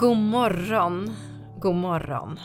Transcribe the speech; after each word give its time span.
God 0.00 0.16
morgon, 0.16 1.14
god 1.60 1.74
morgon. 1.74 2.40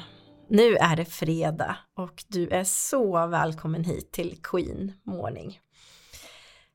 Nu 0.50 0.76
är 0.76 0.96
det 0.96 1.06
fredag 1.06 1.78
och 1.98 2.24
du 2.28 2.50
är 2.50 2.64
så 2.64 3.28
välkommen 3.28 3.84
hit 3.84 4.12
till 4.12 4.40
Queen 4.44 4.94
Morning. 5.04 5.60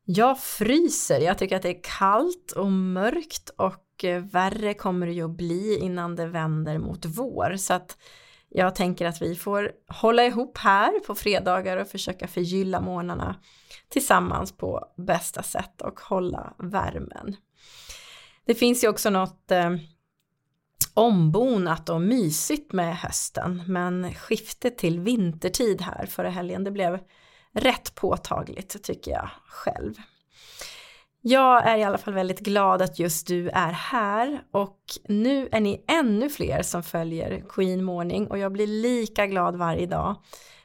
Jag 0.05 0.41
fryser, 0.41 1.21
jag 1.21 1.39
tycker 1.39 1.57
att 1.57 1.63
det 1.63 1.69
är 1.69 1.83
kallt 1.99 2.53
och 2.53 2.73
mörkt 2.73 3.51
och 3.57 4.05
eh, 4.05 4.23
värre 4.23 4.75
kommer 4.75 5.07
det 5.07 5.13
ju 5.13 5.25
att 5.25 5.37
bli 5.37 5.79
innan 5.79 6.17
det 6.17 6.27
vänder 6.27 6.79
mot 6.79 7.07
vår. 7.07 7.57
Så 7.57 7.75
att 7.75 7.99
jag 8.49 8.75
tänker 8.75 9.07
att 9.07 9.23
vi 9.23 9.35
får 9.35 9.73
hålla 9.89 10.25
ihop 10.25 10.59
här 10.59 11.01
på 11.01 11.15
fredagar 11.15 11.77
och 11.77 11.89
försöka 11.89 12.29
förgylla 12.29 12.81
morgnarna 12.81 13.37
tillsammans 13.89 14.57
på 14.57 14.85
bästa 14.97 15.43
sätt 15.43 15.81
och 15.83 16.01
hålla 16.01 16.55
värmen. 16.59 17.37
Det 18.47 18.55
finns 18.55 18.85
ju 18.85 18.89
också 18.89 19.11
något 19.11 19.51
eh, 19.51 19.71
ombonat 20.95 21.89
och 21.89 22.01
mysigt 22.01 22.73
med 22.73 22.97
hösten 22.97 23.63
men 23.67 24.15
skiftet 24.15 24.79
till 24.79 25.01
vintertid 25.01 25.81
här 25.81 26.07
förra 26.07 26.31
helgen 26.31 26.65
det 26.65 26.71
blev 26.71 26.99
rätt 27.53 27.95
påtagligt 27.95 28.83
tycker 28.83 29.11
jag 29.11 29.31
själv. 29.47 29.95
Jag 31.21 31.67
är 31.67 31.77
i 31.77 31.85
alla 31.85 31.99
fall 31.99 32.15
väldigt 32.15 32.41
glad 32.41 32.83
att 32.83 32.99
just 32.99 33.27
du 33.27 33.49
är 33.49 33.73
här 33.73 34.43
och 34.51 34.79
nu 35.09 35.49
är 35.53 35.61
ni 35.61 35.85
ännu 35.89 36.29
fler 36.29 36.63
som 36.63 36.83
följer 36.83 37.45
Queen 37.49 37.85
Morning 37.85 38.27
och 38.27 38.39
jag 38.39 38.53
blir 38.53 38.67
lika 38.67 39.27
glad 39.27 39.57
varje 39.57 39.87
dag 39.87 40.17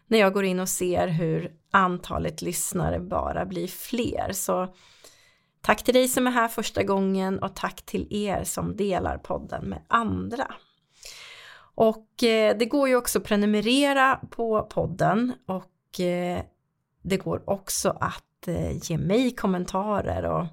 när 0.08 0.20
jag 0.20 0.34
går 0.34 0.46
in 0.46 0.60
och 0.60 0.70
ser 0.70 1.08
hur 1.08 1.52
antalet 1.72 2.42
lyssnare 2.42 3.00
bara 3.00 3.46
blir 3.46 3.68
fler. 3.68 4.32
Så 4.34 4.74
tack 5.64 5.84
till 5.84 5.94
dig 5.94 6.08
som 6.08 6.28
är 6.28 6.32
här 6.32 6.48
första 6.48 6.84
gången 6.84 7.40
och 7.40 7.56
tack 7.56 7.82
till 7.82 8.08
er 8.10 8.44
som 8.44 8.76
delar 8.76 9.18
podden 9.18 9.70
med 9.70 9.82
andra. 9.88 10.56
Och 11.76 12.24
eh, 12.24 12.58
det 12.58 12.66
går 12.66 12.90
ju 12.90 12.96
också 12.96 13.20
att 13.20 13.26
prenumerera 13.26 14.20
på 14.30 14.64
podden 14.64 15.34
och 15.48 16.00
eh, 16.00 16.42
det 17.02 17.18
går 17.18 17.50
också 17.50 17.98
att 18.02 18.48
eh, 18.48 18.92
ge 18.92 18.98
mig 18.98 19.36
kommentarer 19.36 20.24
och 20.24 20.46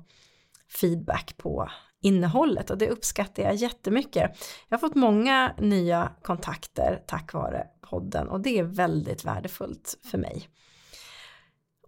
feedback 0.81 1.35
på 1.37 1.71
innehållet 2.03 2.71
och 2.71 2.79
det 2.79 2.89
uppskattar 2.89 3.43
jag 3.43 3.55
jättemycket. 3.55 4.31
Jag 4.69 4.79
har 4.79 4.89
fått 4.89 4.95
många 4.95 5.55
nya 5.59 6.13
kontakter 6.23 7.03
tack 7.07 7.33
vare 7.33 7.67
podden 7.81 8.29
och 8.29 8.41
det 8.41 8.59
är 8.59 8.63
väldigt 8.63 9.25
värdefullt 9.25 9.99
för 10.11 10.19
mig. 10.19 10.49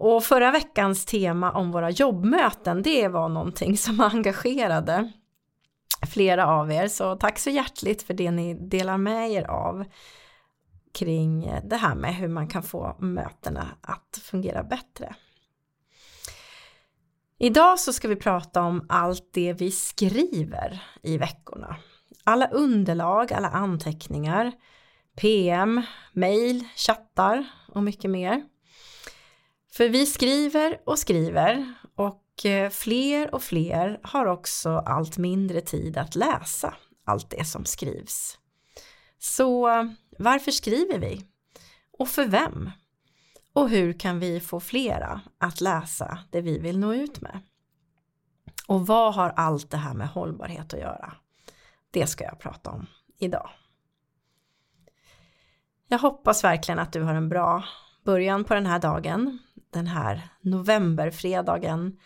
Och 0.03 0.25
förra 0.25 0.50
veckans 0.50 1.05
tema 1.05 1.53
om 1.53 1.72
våra 1.72 1.91
jobbmöten, 1.91 2.83
det 2.83 3.08
var 3.08 3.28
någonting 3.28 3.77
som 3.77 4.00
engagerade 4.14 5.12
flera 6.12 6.47
av 6.47 6.72
er, 6.72 6.89
så 6.89 7.17
tack 7.17 7.39
så 7.39 7.50
hjärtligt 7.50 8.03
för 8.03 8.14
det 8.14 8.30
ni 8.30 8.55
delar 8.55 8.98
med 8.98 9.30
er 9.30 9.42
av 9.42 9.84
kring 10.92 11.53
det 11.64 11.77
här 11.77 11.95
med 11.95 12.14
hur 12.14 12.28
man 12.28 12.48
kan 12.48 12.62
få 12.62 12.97
mötena 12.98 13.69
att 13.80 14.20
fungera 14.23 14.62
bättre. 14.62 15.14
Idag 17.39 17.80
så 17.80 17.92
ska 17.92 18.08
vi 18.08 18.17
prata 18.17 18.62
om 18.62 18.86
allt 18.89 19.30
det 19.33 19.53
vi 19.53 19.70
skriver 19.70 20.83
i 21.03 21.19
veckorna. 21.19 21.77
Alla 22.25 22.47
underlag, 22.47 23.33
alla 23.33 23.48
anteckningar, 23.48 24.53
PM, 25.17 25.83
mail, 26.12 26.68
chattar 26.77 27.46
och 27.68 27.83
mycket 27.83 28.11
mer. 28.11 28.42
För 29.73 29.89
vi 29.89 30.07
skriver 30.07 30.81
och 30.87 30.99
skriver 30.99 31.75
och 31.95 32.47
eh, 32.47 32.71
fler 32.71 33.35
och 33.35 33.43
fler 33.43 34.01
har 34.03 34.27
också 34.27 34.71
allt 34.71 35.19
mindre 35.19 35.61
tid 35.61 35.97
att 35.97 36.15
läsa 36.15 36.75
allt 37.05 37.31
det 37.31 37.45
som 37.45 37.65
skrivs. 37.65 38.39
Så 39.19 39.69
varför 40.19 40.51
skriver 40.51 40.99
vi? 40.99 41.27
Och 41.99 42.09
för 42.09 42.27
vem? 42.27 42.71
Och 43.53 43.69
hur 43.69 43.93
kan 43.93 44.19
vi 44.19 44.41
få 44.41 44.61
flera 44.61 45.21
att 45.39 45.61
läsa 45.61 46.19
det 46.31 46.41
vi 46.41 46.59
vill 46.59 46.79
nå 46.79 46.95
ut 46.95 47.21
med? 47.21 47.41
Och 48.67 48.87
vad 48.87 49.15
har 49.15 49.31
allt 49.31 49.71
det 49.71 49.77
här 49.77 49.95
med 49.95 50.09
hållbarhet 50.09 50.75
att 50.75 50.81
göra? 50.81 51.13
Det 51.91 52.07
ska 52.07 52.25
jag 52.25 52.41
prata 52.41 52.71
om 52.71 52.87
idag. 53.19 53.51
Jag 55.89 55.99
hoppas 55.99 56.45
verkligen 56.45 56.79
att 56.79 56.93
du 56.93 57.03
har 57.03 57.15
en 57.15 57.29
bra 57.29 57.65
början 58.05 58.45
på 58.45 58.55
den 58.55 58.67
här 58.67 58.79
dagen, 58.79 59.39
den 59.73 59.87
här 59.87 60.29
novemberfredagen, 60.41 61.97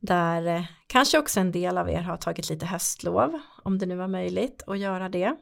där 0.00 0.46
eh, 0.46 0.64
kanske 0.86 1.18
också 1.18 1.40
en 1.40 1.52
del 1.52 1.78
av 1.78 1.90
er 1.90 2.02
har 2.02 2.16
tagit 2.16 2.50
lite 2.50 2.66
höstlov, 2.66 3.40
om 3.62 3.78
det 3.78 3.86
nu 3.86 3.96
var 3.96 4.08
möjligt 4.08 4.62
att 4.66 4.78
göra 4.78 5.08
det. 5.08 5.36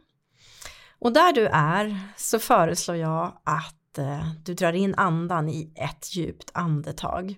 Och 0.98 1.12
där 1.12 1.32
du 1.32 1.46
är 1.46 2.00
så 2.16 2.38
föreslår 2.38 2.96
jag 2.96 3.40
att 3.44 3.98
eh, 3.98 4.32
du 4.44 4.54
drar 4.54 4.72
in 4.72 4.94
andan 4.94 5.48
i 5.48 5.72
ett 5.74 6.16
djupt 6.16 6.50
andetag. 6.54 7.36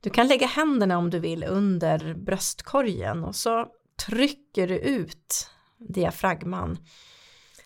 Du 0.00 0.10
kan 0.10 0.28
lägga 0.28 0.46
händerna 0.46 0.98
om 0.98 1.10
du 1.10 1.18
vill 1.18 1.44
under 1.44 2.14
bröstkorgen 2.14 3.24
och 3.24 3.36
så 3.36 3.66
trycker 4.06 4.68
du 4.68 4.78
ut 4.78 5.50
diafragman 5.78 6.78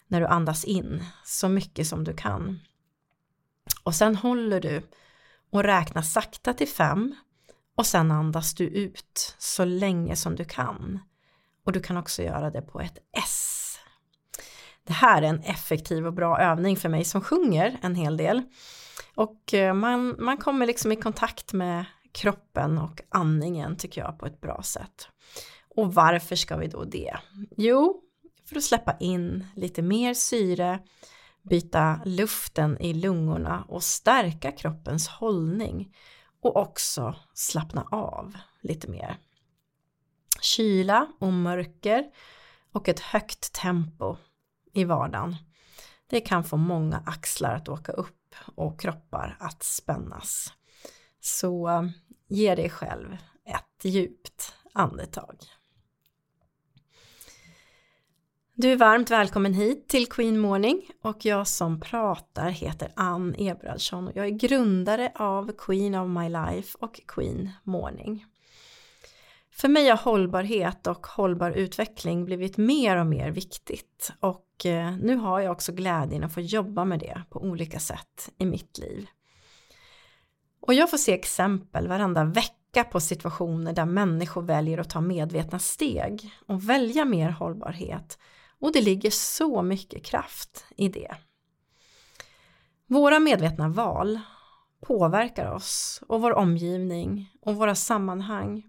när 0.07 0.21
du 0.21 0.27
andas 0.27 0.65
in 0.65 1.05
så 1.25 1.49
mycket 1.49 1.87
som 1.87 2.05
du 2.05 2.15
kan. 2.17 2.61
Och 3.83 3.95
sen 3.95 4.17
håller 4.17 4.61
du 4.61 4.83
och 5.51 5.63
räkna 5.63 6.03
sakta 6.03 6.55
till 6.55 6.69
fem 6.69 7.15
och 7.77 7.87
sen 7.87 8.11
andas 8.11 8.55
du 8.55 8.65
ut 8.65 9.37
så 9.39 9.65
länge 9.65 10.17
som 10.17 10.37
du 10.37 10.45
kan. 10.45 11.01
Och 11.65 11.73
du 11.73 11.81
kan 11.81 11.97
också 11.97 12.23
göra 12.23 12.51
det 12.51 12.63
på 12.63 12.81
ett 12.81 12.99
S. 13.13 13.55
Det 14.85 14.93
här 14.93 15.23
är 15.23 15.27
en 15.27 15.43
effektiv 15.43 16.07
och 16.07 16.13
bra 16.13 16.39
övning 16.41 16.77
för 16.77 16.89
mig 16.89 17.05
som 17.05 17.21
sjunger 17.21 17.79
en 17.83 17.95
hel 17.95 18.17
del. 18.17 18.43
Och 19.15 19.55
eh, 19.55 19.75
man, 19.75 20.17
man 20.19 20.37
kommer 20.37 20.67
liksom 20.67 20.93
i 20.93 20.97
kontakt 20.97 21.53
med 21.53 21.85
kroppen 22.13 22.79
och 22.79 23.01
andningen 23.09 23.77
tycker 23.77 24.01
jag 24.01 24.19
på 24.19 24.27
ett 24.27 24.41
bra 24.41 24.63
sätt. 24.63 25.09
Och 25.77 25.95
varför 25.95 26.37
ska 26.37 26.57
vi 26.57 26.67
då 26.67 26.85
det? 26.85 27.17
Jo, 27.57 28.03
för 28.49 28.57
att 28.57 28.65
släppa 28.65 28.97
in 29.01 29.47
lite 29.57 29.83
mer 29.83 30.15
syre, 30.15 30.79
byta 31.49 32.01
luften 32.05 32.79
i 32.81 32.95
lungorna 32.95 33.65
och 33.69 33.83
stärka 33.83 34.53
kroppens 34.53 35.09
hållning 35.09 35.97
och 36.41 36.57
också 36.57 37.15
slappna 37.35 37.83
av 37.91 38.37
lite 38.61 38.89
mer. 38.89 39.19
Kyla 40.41 41.07
och 41.19 41.33
mörker 41.33 42.05
och 42.73 42.89
ett 42.89 43.01
högt 43.01 43.53
tempo 43.53 44.17
i 44.73 44.85
vardagen. 44.85 45.37
Det 46.07 46.21
kan 46.21 46.45
få 46.45 46.57
många 46.57 47.03
axlar 47.07 47.55
att 47.55 47.69
åka 47.69 47.93
upp 47.93 48.35
och 48.55 48.81
kroppar 48.81 49.37
att 49.41 49.63
spännas. 49.63 50.53
Så 51.21 51.69
eh, 51.69 51.83
ge 52.29 52.55
dig 52.55 52.71
själv 52.71 53.17
ett 53.45 53.85
djupt 53.85 54.55
andetag. 54.75 55.37
Du 58.61 58.73
är 58.73 58.77
varmt 58.77 59.11
välkommen 59.11 59.55
hit 59.55 59.89
till 59.89 60.07
Queen 60.07 60.39
Morning 60.39 60.91
och 61.03 61.25
jag 61.25 61.47
som 61.47 61.81
pratar 61.81 62.51
heter 62.51 62.93
Ann 62.97 63.35
Ebradsson 63.39 64.09
och 64.09 64.17
jag 64.17 64.27
är 64.27 64.31
grundare 64.31 65.13
av 65.15 65.53
Queen 65.59 65.95
of 65.95 66.09
My 66.09 66.29
Life 66.29 66.79
och 66.81 67.01
Queen 67.09 67.51
Morning. 67.63 68.25
För 69.51 69.69
mig 69.69 69.89
har 69.89 69.97
hållbarhet 69.97 70.87
och 70.87 71.07
hållbar 71.07 71.51
utveckling 71.51 72.25
blivit 72.25 72.57
mer 72.57 72.97
och 72.97 73.07
mer 73.07 73.31
viktigt 73.31 74.13
och 74.21 74.67
eh, 74.67 74.97
nu 74.97 75.17
har 75.17 75.41
jag 75.41 75.53
också 75.53 75.73
glädjen 75.73 76.25
att 76.25 76.35
få 76.35 76.41
jobba 76.41 76.85
med 76.85 77.01
det 77.01 77.23
på 77.31 77.43
olika 77.43 77.79
sätt 77.79 78.31
i 78.39 78.47
mitt 78.47 78.79
liv. 78.79 79.07
Och 80.61 80.75
jag 80.75 80.91
får 80.91 80.99
se 80.99 81.13
exempel 81.15 81.89
varenda 81.89 82.25
vecka 82.25 82.85
på 82.85 83.01
situationer 83.01 83.73
där 83.73 83.87
människor 83.87 84.43
väljer 84.43 84.79
att 84.79 84.91
ta 84.91 85.01
medvetna 85.01 85.59
steg 85.59 86.31
och 86.47 86.69
välja 86.69 87.05
mer 87.05 87.31
hållbarhet 87.31 88.19
och 88.61 88.73
det 88.73 88.81
ligger 88.81 89.11
så 89.11 89.63
mycket 89.63 90.05
kraft 90.05 90.65
i 90.77 90.89
det. 90.89 91.17
Våra 92.87 93.19
medvetna 93.19 93.69
val 93.69 94.21
påverkar 94.81 95.51
oss 95.53 96.03
och 96.09 96.23
vår 96.23 96.33
omgivning 96.33 97.33
och 97.41 97.57
våra 97.57 97.75
sammanhang 97.75 98.67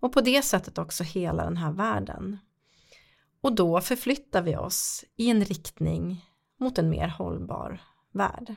och 0.00 0.12
på 0.12 0.20
det 0.20 0.42
sättet 0.42 0.78
också 0.78 1.04
hela 1.04 1.44
den 1.44 1.56
här 1.56 1.72
världen. 1.72 2.38
Och 3.40 3.54
då 3.54 3.80
förflyttar 3.80 4.42
vi 4.42 4.56
oss 4.56 5.04
i 5.16 5.30
en 5.30 5.44
riktning 5.44 6.24
mot 6.60 6.78
en 6.78 6.88
mer 6.88 7.08
hållbar 7.08 7.80
värld. 8.12 8.54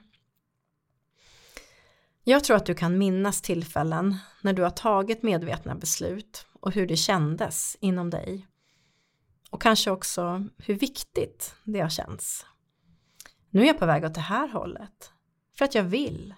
Jag 2.24 2.44
tror 2.44 2.58
att 2.58 2.66
du 2.66 2.76
kan 2.76 2.98
minnas 2.98 3.42
tillfällen 3.42 4.18
när 4.42 4.54
du 4.54 4.64
har 4.64 4.70
tagit 4.70 5.24
medvetna 5.24 5.76
beslut 5.76 6.48
och 6.54 6.72
hur 6.72 6.88
det 6.88 6.96
kändes 6.96 7.78
inom 7.80 8.10
dig. 8.10 8.48
Och 9.56 9.62
kanske 9.62 9.92
också 9.92 10.44
hur 10.58 10.74
viktigt 10.74 11.56
det 11.64 11.80
har 11.80 11.90
känts. 11.90 12.46
Nu 13.50 13.62
är 13.62 13.66
jag 13.66 13.80
på 13.80 13.86
väg 13.86 14.06
åt 14.06 14.14
det 14.14 14.22
här 14.22 14.48
hållet. 14.48 15.12
För 15.58 15.66
att 15.66 15.76
jag 15.76 15.84
vill. 15.84 16.34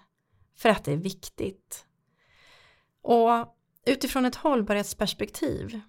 För 0.56 0.68
att 0.68 0.84
det 0.84 0.92
är 0.92 0.96
viktigt. 0.96 1.86
Och 3.02 3.56
utifrån 3.86 4.24
ett 4.24 4.34
hållbarhetsperspektiv 4.34 5.80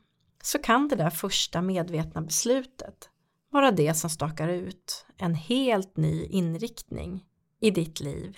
så 0.44 0.60
kan 0.60 0.88
det 0.88 0.96
där 0.96 1.10
första 1.10 1.62
medvetna 1.62 2.22
beslutet 2.22 3.10
vara 3.50 3.72
det 3.72 3.94
som 3.94 4.10
stakar 4.10 4.48
ut 4.48 5.06
en 5.18 5.36
helt 5.36 5.98
ny 5.98 6.26
inriktning 6.26 7.26
i 7.60 7.72
ditt 7.72 8.00
liv 8.00 8.38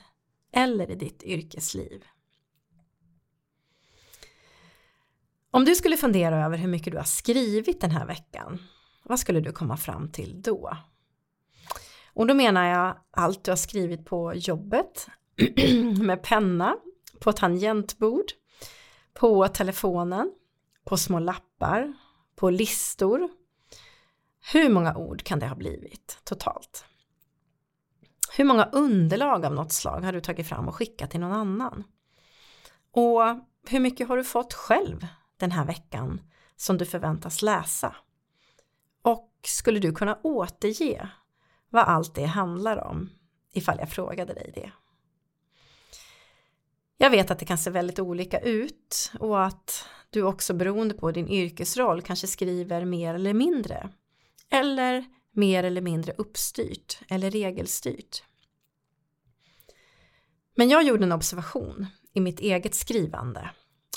eller 0.53 0.91
i 0.91 0.95
ditt 0.95 1.23
yrkesliv. 1.23 2.05
Om 5.51 5.65
du 5.65 5.75
skulle 5.75 5.97
fundera 5.97 6.45
över 6.45 6.57
hur 6.57 6.67
mycket 6.67 6.91
du 6.91 6.97
har 6.97 7.05
skrivit 7.05 7.81
den 7.81 7.91
här 7.91 8.05
veckan, 8.05 8.59
vad 9.11 9.19
skulle 9.19 9.39
du 9.39 9.51
komma 9.51 9.77
fram 9.77 10.11
till 10.11 10.41
då? 10.41 10.77
Och 12.13 12.27
då 12.27 12.33
menar 12.33 12.65
jag 12.65 12.97
allt 13.11 13.43
du 13.43 13.51
har 13.51 13.55
skrivit 13.55 14.05
på 14.05 14.33
jobbet, 14.33 15.07
med 16.01 16.23
penna, 16.23 16.77
på 17.19 17.31
tangentbord, 17.31 18.25
på 19.13 19.47
telefonen, 19.47 20.31
på 20.83 20.97
små 20.97 21.19
lappar, 21.19 21.93
på 22.35 22.49
listor. 22.49 23.29
Hur 24.53 24.69
många 24.69 24.95
ord 24.95 25.23
kan 25.23 25.39
det 25.39 25.47
ha 25.47 25.55
blivit 25.55 26.19
totalt? 26.23 26.85
Hur 28.37 28.45
många 28.45 28.65
underlag 28.65 29.45
av 29.45 29.53
något 29.53 29.71
slag 29.71 30.01
har 30.01 30.13
du 30.13 30.21
tagit 30.21 30.47
fram 30.47 30.67
och 30.67 30.75
skickat 30.75 31.11
till 31.11 31.19
någon 31.19 31.31
annan? 31.31 31.83
Och 32.91 33.21
hur 33.69 33.79
mycket 33.79 34.07
har 34.07 34.17
du 34.17 34.23
fått 34.23 34.53
själv 34.53 35.07
den 35.37 35.51
här 35.51 35.65
veckan 35.65 36.21
som 36.55 36.77
du 36.77 36.85
förväntas 36.85 37.41
läsa? 37.41 37.95
Skulle 39.43 39.79
du 39.79 39.91
kunna 39.91 40.19
återge 40.23 41.09
vad 41.69 41.83
allt 41.83 42.15
det 42.15 42.25
handlar 42.25 42.77
om 42.77 43.09
ifall 43.53 43.79
jag 43.79 43.89
frågade 43.89 44.33
dig 44.33 44.51
det? 44.55 44.71
Jag 46.97 47.09
vet 47.09 47.31
att 47.31 47.39
det 47.39 47.45
kan 47.45 47.57
se 47.57 47.69
väldigt 47.69 47.99
olika 47.99 48.39
ut 48.39 49.11
och 49.19 49.45
att 49.45 49.85
du 50.09 50.23
också 50.23 50.53
beroende 50.53 50.93
på 50.93 51.11
din 51.11 51.27
yrkesroll 51.27 52.01
kanske 52.01 52.27
skriver 52.27 52.85
mer 52.85 53.13
eller 53.13 53.33
mindre. 53.33 53.89
Eller 54.49 55.05
mer 55.31 55.63
eller 55.63 55.81
mindre 55.81 56.13
uppstyrt 56.17 56.99
eller 57.09 57.31
regelstyrt. 57.31 58.23
Men 60.55 60.69
jag 60.69 60.83
gjorde 60.83 61.03
en 61.03 61.11
observation 61.11 61.87
i 62.13 62.19
mitt 62.19 62.39
eget 62.39 62.75
skrivande 62.75 63.49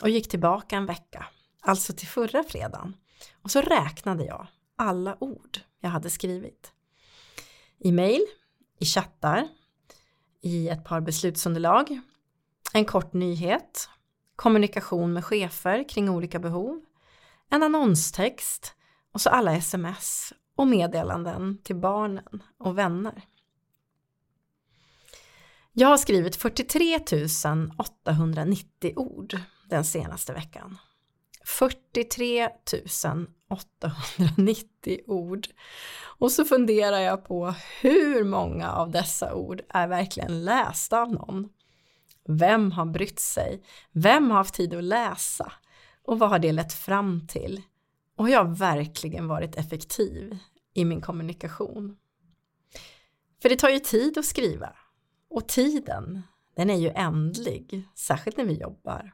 och 0.03 0.09
gick 0.09 0.29
tillbaka 0.29 0.77
en 0.77 0.87
vecka, 0.87 1.27
alltså 1.61 1.93
till 1.93 2.09
förra 2.09 2.43
fredagen. 2.43 2.97
Och 3.43 3.51
så 3.51 3.61
räknade 3.61 4.25
jag 4.25 4.47
alla 4.77 5.17
ord 5.21 5.59
jag 5.81 5.91
hade 5.91 6.11
skrivit. 6.11 6.73
I 7.79 7.93
mail, 7.93 8.27
i 8.79 8.85
chattar, 8.85 9.49
i 10.41 10.69
ett 10.69 10.85
par 10.85 11.01
beslutsunderlag, 11.01 12.01
en 12.73 12.85
kort 12.85 13.13
nyhet, 13.13 13.89
kommunikation 14.37 15.13
med 15.13 15.25
chefer 15.25 15.89
kring 15.89 16.11
olika 16.11 16.39
behov, 16.39 16.81
en 17.51 17.63
annonstext 17.63 18.75
och 19.13 19.21
så 19.21 19.31
alla 19.31 19.57
sms 19.57 20.33
och 20.57 20.67
meddelanden 20.67 21.59
till 21.63 21.77
barnen 21.77 22.43
och 22.59 22.79
vänner. 22.79 23.23
Jag 25.73 25.89
har 25.89 25.97
skrivit 25.97 26.37
43 26.37 26.99
890 27.79 28.93
ord 28.97 29.39
den 29.69 29.85
senaste 29.85 30.33
veckan. 30.33 30.79
43 31.45 32.49
890 33.49 35.01
ord. 35.07 35.47
Och 36.19 36.33
så 36.33 36.45
funderar 36.45 36.99
jag 36.99 37.25
på 37.25 37.55
hur 37.81 38.25
många 38.25 38.73
av 38.73 38.91
dessa 38.91 39.35
ord 39.35 39.63
är 39.69 39.89
verkligen 39.89 40.45
lästa 40.45 41.03
av 41.03 41.13
någon? 41.13 41.49
Vem 42.29 42.73
har 42.73 42.87
brytt 42.87 43.21
sig? 43.21 43.63
Vem 43.93 44.31
har 44.31 44.37
haft 44.37 44.55
tid 44.55 44.75
att 44.75 44.85
läsa? 44.85 45.53
Och 46.03 46.19
vad 46.19 46.31
har 46.31 46.39
det 46.39 46.53
lett 46.53 46.73
fram 46.73 47.27
till? 47.27 47.63
Och 48.17 48.25
har 48.25 48.33
jag 48.33 48.59
verkligen 48.59 49.29
varit 49.29 49.57
effektiv 49.57 50.39
i 50.75 50.85
min 50.85 51.01
kommunikation? 51.01 51.97
För 53.43 53.49
det 53.49 53.57
tar 53.57 53.69
ju 53.69 53.79
tid 53.79 54.19
att 54.19 54.25
skriva. 54.25 54.77
Och 55.31 55.49
tiden, 55.49 56.23
den 56.57 56.71
är 56.71 56.77
ju 56.77 56.89
ändlig, 56.89 57.89
särskilt 57.95 58.37
när 58.37 58.45
vi 58.45 58.55
jobbar. 58.55 59.13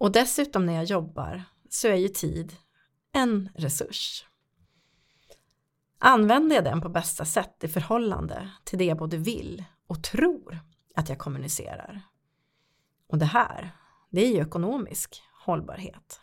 Och 0.00 0.12
dessutom 0.12 0.66
när 0.66 0.72
jag 0.72 0.84
jobbar 0.84 1.44
så 1.68 1.88
är 1.88 1.94
ju 1.94 2.08
tid 2.08 2.56
en 3.12 3.48
resurs. 3.54 4.24
Använder 5.98 6.56
jag 6.56 6.64
den 6.64 6.80
på 6.80 6.88
bästa 6.88 7.24
sätt 7.24 7.64
i 7.64 7.68
förhållande 7.68 8.50
till 8.64 8.78
det 8.78 8.84
jag 8.84 8.98
både 8.98 9.16
vill 9.16 9.64
och 9.86 10.04
tror 10.04 10.58
att 10.94 11.08
jag 11.08 11.18
kommunicerar? 11.18 12.02
Och 13.08 13.18
det 13.18 13.24
här, 13.24 13.70
det 14.10 14.24
är 14.24 14.28
ju 14.28 14.40
ekonomisk 14.40 15.22
hållbarhet. 15.44 16.20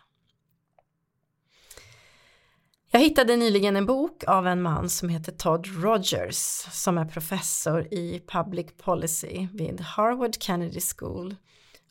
Jag 2.90 3.00
hittade 3.00 3.36
nyligen 3.36 3.76
en 3.76 3.86
bok 3.86 4.24
av 4.24 4.46
en 4.46 4.62
man 4.62 4.88
som 4.88 5.08
heter 5.08 5.32
Todd 5.32 5.66
Rogers 5.66 6.66
som 6.72 6.98
är 6.98 7.04
professor 7.04 7.94
i 7.94 8.22
Public 8.26 8.66
Policy 8.76 9.48
vid 9.52 9.80
Harvard 9.80 10.42
Kennedy 10.42 10.80
School 10.80 11.36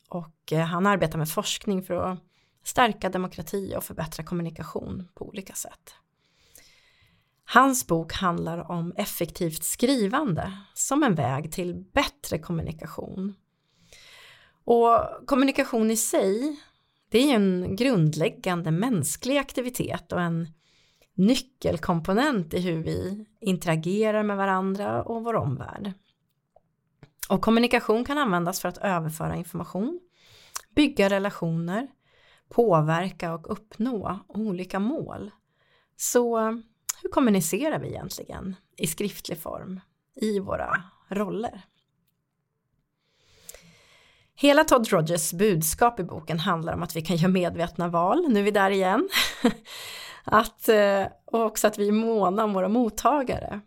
och 0.08 0.52
eh, 0.52 0.58
han 0.58 0.86
arbetar 0.86 1.18
med 1.18 1.28
forskning 1.28 1.82
för 1.82 1.94
att 1.94 2.18
stärka 2.64 3.08
demokrati 3.08 3.74
och 3.76 3.84
förbättra 3.84 4.24
kommunikation 4.24 5.08
på 5.14 5.28
olika 5.28 5.54
sätt. 5.54 5.94
Hans 7.44 7.86
bok 7.86 8.12
handlar 8.12 8.70
om 8.70 8.92
effektivt 8.96 9.64
skrivande 9.64 10.52
som 10.74 11.02
en 11.02 11.14
väg 11.14 11.52
till 11.52 11.84
bättre 11.92 12.38
kommunikation. 12.38 13.34
Och 14.64 15.00
kommunikation 15.26 15.90
i 15.90 15.96
sig, 15.96 16.60
det 17.08 17.18
är 17.18 17.34
en 17.34 17.76
grundläggande 17.76 18.70
mänsklig 18.70 19.38
aktivitet 19.38 20.12
och 20.12 20.20
en 20.20 20.48
nyckelkomponent 21.14 22.54
i 22.54 22.60
hur 22.60 22.82
vi 22.82 23.26
interagerar 23.40 24.22
med 24.22 24.36
varandra 24.36 25.02
och 25.02 25.24
vår 25.24 25.34
omvärld. 25.34 25.92
Och 27.28 27.42
kommunikation 27.42 28.04
kan 28.04 28.18
användas 28.18 28.60
för 28.60 28.68
att 28.68 28.78
överföra 28.78 29.36
information, 29.36 30.00
bygga 30.74 31.08
relationer, 31.08 31.88
påverka 32.48 33.34
och 33.34 33.52
uppnå 33.52 34.18
olika 34.28 34.78
mål. 34.78 35.30
Så 35.96 36.38
hur 37.02 37.08
kommunicerar 37.10 37.78
vi 37.78 37.88
egentligen 37.88 38.56
i 38.76 38.86
skriftlig 38.86 39.38
form 39.38 39.80
i 40.14 40.40
våra 40.40 40.82
roller? 41.08 41.64
Hela 44.34 44.64
Todd 44.64 44.88
Rogers 44.88 45.32
budskap 45.32 46.00
i 46.00 46.04
boken 46.04 46.38
handlar 46.38 46.74
om 46.74 46.82
att 46.82 46.96
vi 46.96 47.02
kan 47.02 47.16
göra 47.16 47.32
medvetna 47.32 47.88
val, 47.88 48.26
nu 48.28 48.40
är 48.40 48.44
vi 48.44 48.50
där 48.50 48.70
igen. 48.70 49.08
att, 50.24 50.68
eh, 50.68 51.06
och 51.24 51.44
också 51.44 51.66
att 51.66 51.78
vi 51.78 51.88
är 51.88 51.92
måna 51.92 52.44
om 52.44 52.52
våra 52.52 52.68
mottagare, 52.68 53.60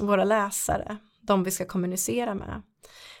våra 0.00 0.24
läsare, 0.24 0.96
de 1.20 1.44
vi 1.44 1.50
ska 1.50 1.64
kommunicera 1.64 2.34
med. 2.34 2.62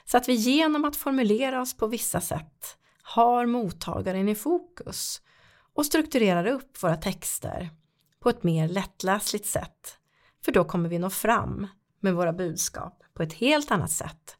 Så 0.04 0.16
att 0.16 0.28
vi 0.28 0.32
genom 0.32 0.84
att 0.84 0.96
formulera 0.96 1.60
oss 1.60 1.76
på 1.76 1.86
vissa 1.86 2.20
sätt 2.20 2.78
har 3.02 3.46
mottagaren 3.46 4.28
i 4.28 4.34
fokus 4.34 5.22
och 5.74 5.86
strukturerar 5.86 6.46
upp 6.46 6.82
våra 6.82 6.96
texter 6.96 7.70
på 8.20 8.28
ett 8.28 8.42
mer 8.42 8.68
lättläsligt 8.68 9.46
sätt. 9.46 9.98
För 10.44 10.52
då 10.52 10.64
kommer 10.64 10.88
vi 10.88 10.98
nå 10.98 11.10
fram 11.10 11.66
med 12.00 12.14
våra 12.14 12.32
budskap 12.32 13.02
på 13.14 13.22
ett 13.22 13.32
helt 13.32 13.70
annat 13.70 13.90
sätt. 13.90 14.36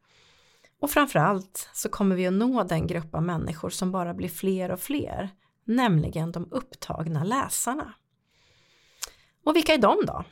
Och 0.81 0.91
framförallt 0.91 1.71
så 1.73 1.89
kommer 1.89 2.17
vi 2.17 2.27
att 2.27 2.33
nå 2.33 2.65
den 2.65 2.87
grupp 2.87 3.15
av 3.15 3.23
människor 3.23 3.71
som 3.71 3.93
bara 3.93 4.15
blir 4.15 4.29
fler 4.29 4.71
och 4.71 4.81
fler, 4.81 5.31
nämligen 5.65 6.33
de 6.33 6.49
upptagna 6.51 7.25
läsarna. 7.25 7.95
Och 9.45 9.57
vilka 9.57 9.75
är 9.75 9.79
de 9.79 9.97
då? 10.07 10.25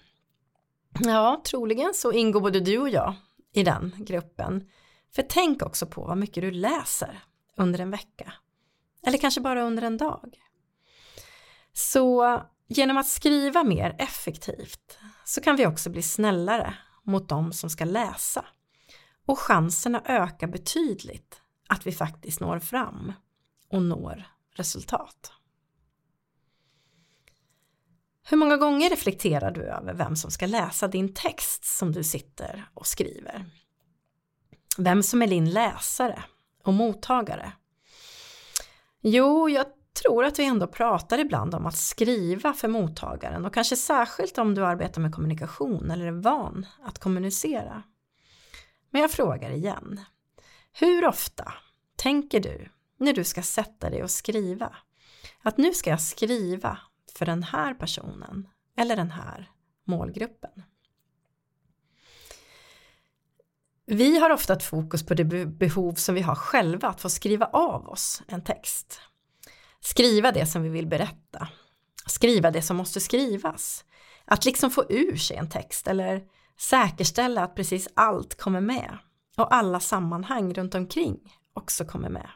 Ja, 1.00 1.42
troligen 1.46 1.94
så 1.94 2.12
ingår 2.12 2.40
både 2.40 2.60
du 2.60 2.78
och 2.78 2.88
jag 2.88 3.14
i 3.52 3.62
den 3.62 3.94
gruppen. 3.98 4.68
För 5.14 5.22
tänk 5.22 5.62
också 5.62 5.86
på 5.86 6.04
vad 6.04 6.18
mycket 6.18 6.42
du 6.42 6.50
läser 6.50 7.24
under 7.56 7.78
en 7.78 7.90
vecka. 7.90 8.32
Eller 9.06 9.18
kanske 9.18 9.40
bara 9.40 9.62
under 9.62 9.82
en 9.82 9.96
dag. 9.96 10.38
Så 11.72 12.42
genom 12.68 12.96
att 12.96 13.06
skriva 13.06 13.64
mer 13.64 13.96
effektivt 13.98 14.98
så 15.24 15.40
kan 15.40 15.56
vi 15.56 15.66
också 15.66 15.90
bli 15.90 16.02
snällare 16.02 16.74
mot 17.02 17.28
de 17.28 17.52
som 17.52 17.70
ska 17.70 17.84
läsa. 17.84 18.44
Och 19.26 19.38
chanserna 19.38 20.02
ökar 20.04 20.46
betydligt 20.46 21.42
att 21.68 21.86
vi 21.86 21.92
faktiskt 21.92 22.40
når 22.40 22.58
fram 22.58 23.12
och 23.68 23.82
når 23.82 24.24
resultat. 24.54 25.32
Hur 28.28 28.36
många 28.36 28.56
gånger 28.56 28.90
reflekterar 28.90 29.50
du 29.50 29.62
över 29.62 29.94
vem 29.94 30.16
som 30.16 30.30
ska 30.30 30.46
läsa 30.46 30.88
din 30.88 31.14
text 31.14 31.64
som 31.64 31.92
du 31.92 32.04
sitter 32.04 32.64
och 32.74 32.86
skriver? 32.86 33.46
Vem 34.78 35.02
som 35.02 35.22
är 35.22 35.26
din 35.26 35.50
läsare 35.50 36.24
och 36.64 36.74
mottagare? 36.74 37.52
Jo, 39.00 39.48
jag 39.48 39.66
tror 40.02 40.24
att 40.24 40.38
vi 40.38 40.44
ändå 40.44 40.66
pratar 40.66 41.18
ibland 41.18 41.54
om 41.54 41.66
att 41.66 41.76
skriva 41.76 42.52
för 42.52 42.68
mottagaren 42.68 43.44
och 43.44 43.54
kanske 43.54 43.76
särskilt 43.76 44.38
om 44.38 44.54
du 44.54 44.66
arbetar 44.66 45.00
med 45.00 45.14
kommunikation 45.14 45.90
eller 45.90 46.06
är 46.06 46.22
van 46.22 46.66
att 46.82 46.98
kommunicera. 46.98 47.82
Men 48.90 49.02
jag 49.02 49.10
frågar 49.10 49.50
igen. 49.50 50.00
Hur 50.72 51.06
ofta 51.06 51.52
tänker 51.96 52.40
du 52.40 52.68
när 52.98 53.12
du 53.12 53.24
ska 53.24 53.42
sätta 53.42 53.90
dig 53.90 54.02
och 54.02 54.10
skriva 54.10 54.76
att 55.42 55.56
nu 55.56 55.72
ska 55.72 55.90
jag 55.90 56.00
skriva 56.02 56.78
för 57.14 57.26
den 57.26 57.42
här 57.42 57.74
personen 57.74 58.48
eller 58.76 58.96
den 58.96 59.10
här 59.10 59.50
målgruppen. 59.84 60.62
Vi 63.86 64.18
har 64.18 64.30
ofta 64.30 64.52
ett 64.52 64.62
fokus 64.62 65.06
på 65.06 65.14
det 65.14 65.24
behov 65.46 65.94
som 65.94 66.14
vi 66.14 66.20
har 66.20 66.34
själva 66.34 66.88
att 66.88 67.00
få 67.00 67.10
skriva 67.10 67.46
av 67.46 67.88
oss 67.88 68.22
en 68.28 68.44
text. 68.44 69.00
Skriva 69.80 70.32
det 70.32 70.46
som 70.46 70.62
vi 70.62 70.68
vill 70.68 70.86
berätta. 70.86 71.48
Skriva 72.06 72.50
det 72.50 72.62
som 72.62 72.76
måste 72.76 73.00
skrivas. 73.00 73.84
Att 74.24 74.44
liksom 74.44 74.70
få 74.70 74.84
ur 74.88 75.16
sig 75.16 75.36
en 75.36 75.50
text 75.50 75.88
eller 75.88 76.22
säkerställa 76.60 77.44
att 77.44 77.54
precis 77.54 77.88
allt 77.94 78.34
kommer 78.34 78.60
med 78.60 78.98
och 79.36 79.54
alla 79.54 79.80
sammanhang 79.80 80.54
runt 80.54 80.74
omkring 80.74 81.18
också 81.54 81.84
kommer 81.84 82.08
med. 82.08 82.30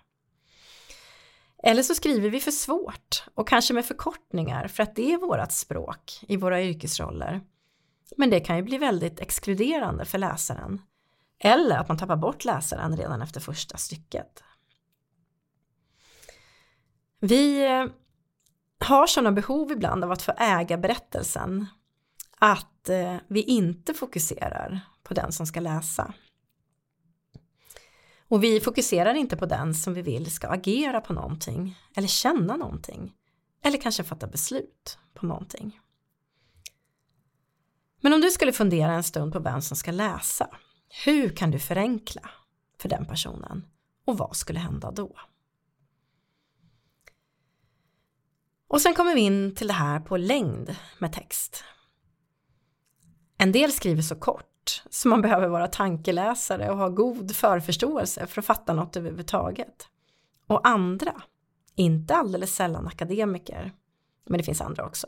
Eller 1.62 1.82
så 1.82 1.94
skriver 1.94 2.30
vi 2.30 2.40
för 2.40 2.50
svårt 2.50 3.24
och 3.34 3.48
kanske 3.48 3.74
med 3.74 3.86
förkortningar 3.86 4.68
för 4.68 4.82
att 4.82 4.96
det 4.96 5.12
är 5.12 5.18
vårt 5.18 5.52
språk 5.52 6.24
i 6.28 6.36
våra 6.36 6.62
yrkesroller. 6.62 7.40
Men 8.16 8.30
det 8.30 8.40
kan 8.40 8.56
ju 8.56 8.62
bli 8.62 8.78
väldigt 8.78 9.20
exkluderande 9.20 10.04
för 10.04 10.18
läsaren. 10.18 10.80
Eller 11.38 11.78
att 11.78 11.88
man 11.88 11.98
tappar 11.98 12.16
bort 12.16 12.44
läsaren 12.44 12.96
redan 12.96 13.22
efter 13.22 13.40
första 13.40 13.76
stycket. 13.76 14.42
Vi 17.20 17.64
eh, 17.64 17.86
har 18.78 19.06
sådana 19.06 19.32
behov 19.32 19.72
ibland 19.72 20.04
av 20.04 20.12
att 20.12 20.22
få 20.22 20.32
äga 20.38 20.78
berättelsen. 20.78 21.66
Att 22.38 22.88
eh, 22.88 23.16
vi 23.28 23.42
inte 23.42 23.94
fokuserar 23.94 24.80
på 25.02 25.14
den 25.14 25.32
som 25.32 25.46
ska 25.46 25.60
läsa. 25.60 26.14
Och 28.28 28.44
vi 28.44 28.60
fokuserar 28.60 29.14
inte 29.14 29.36
på 29.36 29.46
den 29.46 29.74
som 29.74 29.94
vi 29.94 30.02
vill 30.02 30.30
ska 30.30 30.48
agera 30.48 31.00
på 31.00 31.12
någonting 31.12 31.78
eller 31.96 32.08
känna 32.08 32.56
någonting 32.56 33.12
eller 33.62 33.78
kanske 33.80 34.04
fatta 34.04 34.26
beslut 34.26 34.98
på 35.14 35.26
någonting. 35.26 35.80
Men 38.00 38.12
om 38.12 38.20
du 38.20 38.30
skulle 38.30 38.52
fundera 38.52 38.92
en 38.92 39.04
stund 39.04 39.32
på 39.32 39.38
vem 39.38 39.62
som 39.62 39.76
ska 39.76 39.90
läsa, 39.90 40.48
hur 41.04 41.36
kan 41.36 41.50
du 41.50 41.58
förenkla 41.58 42.30
för 42.78 42.88
den 42.88 43.06
personen 43.06 43.64
och 44.04 44.18
vad 44.18 44.36
skulle 44.36 44.58
hända 44.58 44.90
då? 44.90 45.16
Och 48.68 48.80
sen 48.80 48.94
kommer 48.94 49.14
vi 49.14 49.20
in 49.20 49.54
till 49.54 49.66
det 49.66 49.72
här 49.72 50.00
på 50.00 50.16
längd 50.16 50.76
med 50.98 51.12
text. 51.12 51.64
En 53.38 53.52
del 53.52 53.72
skriver 53.72 54.02
så 54.02 54.16
kort 54.16 54.82
så 54.90 55.08
man 55.08 55.22
behöver 55.22 55.48
vara 55.48 55.68
tankeläsare 55.68 56.70
och 56.70 56.76
ha 56.76 56.88
god 56.88 57.36
förförståelse 57.36 58.26
för 58.26 58.40
att 58.40 58.46
fatta 58.46 58.72
något 58.72 58.96
överhuvudtaget. 58.96 59.88
Och 60.46 60.68
andra, 60.68 61.22
inte 61.74 62.14
alldeles 62.14 62.54
sällan 62.54 62.86
akademiker, 62.86 63.72
men 64.26 64.38
det 64.38 64.44
finns 64.44 64.60
andra 64.60 64.86
också, 64.86 65.06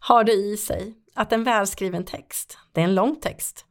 har 0.00 0.24
det 0.24 0.32
i 0.32 0.56
sig 0.56 0.94
att 1.14 1.32
en 1.32 1.44
välskriven 1.44 2.04
text, 2.04 2.58
det 2.72 2.80
är 2.80 2.84
en 2.84 2.94
lång 2.94 3.16
text 3.20 3.65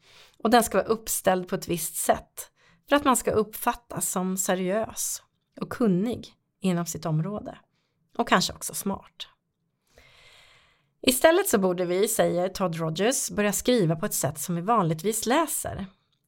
och 0.45 0.51
den 0.51 0.63
ska 0.63 0.77
vara 0.77 0.87
uppställd 0.87 1.47
på 1.47 1.55
ett 1.55 1.67
visst 1.67 1.95
sätt 1.95 2.51
för 2.89 2.95
att 2.95 3.05
man 3.05 3.17
ska 3.17 3.31
uppfattas 3.31 4.09
som 4.09 4.37
seriös 4.37 5.23
och 5.61 5.69
kunnig 5.69 6.33
inom 6.61 6.85
sitt 6.85 7.05
område 7.05 7.59
och 8.17 8.27
kanske 8.27 8.53
också 8.53 8.73
smart. 8.73 9.27
Istället 11.01 11.47
så 11.47 11.57
borde 11.57 11.85
vi, 11.85 12.07
säger 12.07 12.49
Todd 12.49 12.75
Rogers, 12.75 13.29
börja 13.31 13.53
skriva 13.53 13.95
på 13.95 14.05
ett 14.05 14.13
sätt 14.13 14.39
som 14.39 14.55
vi 14.55 14.61
vanligtvis 14.61 15.25
läser, 15.25 15.85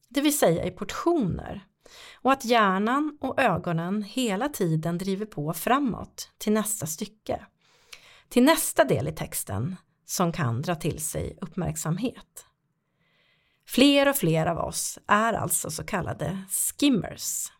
det 0.08 0.20
vill 0.20 0.38
säga 0.38 0.64
i 0.64 0.70
portioner, 0.70 1.66
och 2.22 2.32
att 2.32 2.44
hjärnan 2.44 3.18
och 3.20 3.40
ögonen 3.40 4.02
hela 4.02 4.48
tiden 4.48 4.98
driver 4.98 5.26
på 5.26 5.52
framåt 5.52 6.30
till 6.38 6.52
nästa 6.52 6.86
stycke, 6.86 7.46
till 8.28 8.42
nästa 8.42 8.84
del 8.84 9.08
i 9.08 9.12
texten 9.12 9.76
som 10.04 10.32
kan 10.32 10.62
dra 10.62 10.74
till 10.74 11.00
sig 11.00 11.38
uppmärksamhet. 11.40 12.47
Fler 13.68 14.08
och 14.08 14.16
fler 14.16 14.46
av 14.46 14.58
oss 14.58 14.98
är 15.06 15.32
alltså 15.32 15.70
så 15.70 15.84
kallade 15.84 16.38
skimmers, 16.50 17.52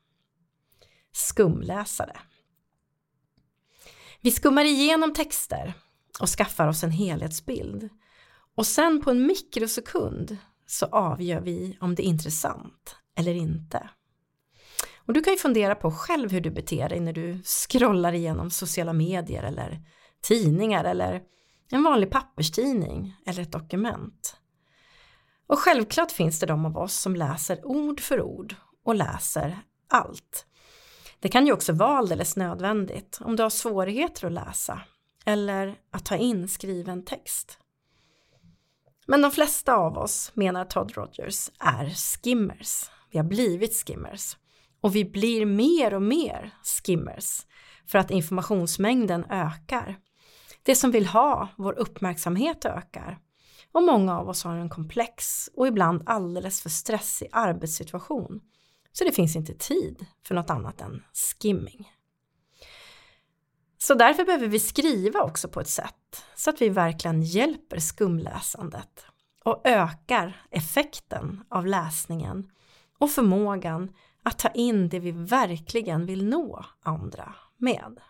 skumläsare. 1.12 2.20
Vi 4.20 4.30
skummar 4.30 4.64
igenom 4.64 5.14
texter 5.14 5.74
och 6.20 6.28
skaffar 6.28 6.68
oss 6.68 6.84
en 6.84 6.90
helhetsbild. 6.90 7.88
Och 8.54 8.66
sen 8.66 9.02
på 9.02 9.10
en 9.10 9.26
mikrosekund 9.26 10.36
så 10.66 10.86
avgör 10.86 11.40
vi 11.40 11.78
om 11.80 11.94
det 11.94 12.02
är 12.02 12.08
intressant 12.08 12.96
eller 13.16 13.34
inte. 13.34 13.90
Och 15.06 15.12
du 15.12 15.20
kan 15.20 15.32
ju 15.32 15.38
fundera 15.38 15.74
på 15.74 15.90
själv 15.90 16.30
hur 16.32 16.40
du 16.40 16.50
beter 16.50 16.88
dig 16.88 17.00
när 17.00 17.12
du 17.12 17.42
scrollar 17.42 18.12
igenom 18.12 18.50
sociala 18.50 18.92
medier 18.92 19.42
eller 19.42 19.82
tidningar 20.22 20.84
eller 20.84 21.22
en 21.70 21.82
vanlig 21.82 22.10
papperstidning 22.10 23.16
eller 23.26 23.42
ett 23.42 23.52
dokument. 23.52 24.38
Och 25.48 25.58
självklart 25.58 26.12
finns 26.12 26.40
det 26.40 26.46
de 26.46 26.66
av 26.66 26.78
oss 26.78 26.94
som 26.94 27.16
läser 27.16 27.66
ord 27.66 28.00
för 28.00 28.22
ord 28.22 28.54
och 28.84 28.94
läser 28.94 29.58
allt. 29.88 30.46
Det 31.20 31.28
kan 31.28 31.46
ju 31.46 31.52
också 31.52 31.72
vara 31.72 31.98
alldeles 31.98 32.36
nödvändigt 32.36 33.18
om 33.20 33.36
du 33.36 33.42
har 33.42 33.50
svårigheter 33.50 34.26
att 34.26 34.32
läsa 34.32 34.80
eller 35.24 35.78
att 35.90 36.04
ta 36.04 36.16
in 36.16 36.48
skriven 36.48 37.04
text. 37.04 37.58
Men 39.06 39.22
de 39.22 39.30
flesta 39.30 39.74
av 39.74 39.98
oss, 39.98 40.30
menar 40.34 40.64
Todd 40.64 40.92
Rogers, 40.94 41.50
är 41.58 41.90
skimmers. 41.90 42.90
Vi 43.10 43.18
har 43.18 43.24
blivit 43.24 43.86
skimmers. 43.86 44.36
Och 44.80 44.96
vi 44.96 45.04
blir 45.04 45.46
mer 45.46 45.94
och 45.94 46.02
mer 46.02 46.54
skimmers 46.62 47.46
för 47.86 47.98
att 47.98 48.10
informationsmängden 48.10 49.24
ökar. 49.30 49.96
Det 50.62 50.74
som 50.74 50.90
vill 50.90 51.06
ha 51.06 51.48
vår 51.56 51.78
uppmärksamhet 51.78 52.64
ökar. 52.64 53.18
Och 53.72 53.82
många 53.82 54.18
av 54.18 54.28
oss 54.28 54.44
har 54.44 54.56
en 54.56 54.68
komplex 54.68 55.50
och 55.54 55.66
ibland 55.66 56.02
alldeles 56.06 56.62
för 56.62 56.70
stressig 56.70 57.28
arbetssituation. 57.32 58.40
Så 58.92 59.04
det 59.04 59.12
finns 59.12 59.36
inte 59.36 59.54
tid 59.54 60.06
för 60.26 60.34
något 60.34 60.50
annat 60.50 60.80
än 60.80 61.02
skimming. 61.12 61.92
Så 63.78 63.94
därför 63.94 64.24
behöver 64.24 64.48
vi 64.48 64.60
skriva 64.60 65.20
också 65.20 65.48
på 65.48 65.60
ett 65.60 65.68
sätt 65.68 66.24
så 66.34 66.50
att 66.50 66.60
vi 66.60 66.68
verkligen 66.68 67.22
hjälper 67.22 67.78
skumläsandet 67.78 69.04
och 69.44 69.60
ökar 69.64 70.46
effekten 70.50 71.44
av 71.48 71.66
läsningen 71.66 72.50
och 72.98 73.10
förmågan 73.10 73.94
att 74.22 74.38
ta 74.38 74.48
in 74.48 74.88
det 74.88 75.00
vi 75.00 75.10
verkligen 75.10 76.06
vill 76.06 76.24
nå 76.24 76.64
andra 76.82 77.34
med. 77.56 78.00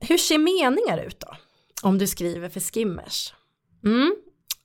Hur 0.00 0.18
ser 0.18 0.38
meningar 0.38 0.98
ut 0.98 1.20
då? 1.20 1.36
Om 1.82 1.98
du 1.98 2.06
skriver 2.06 2.48
för 2.48 2.60
skimmers? 2.60 3.34
Mm, 3.84 4.16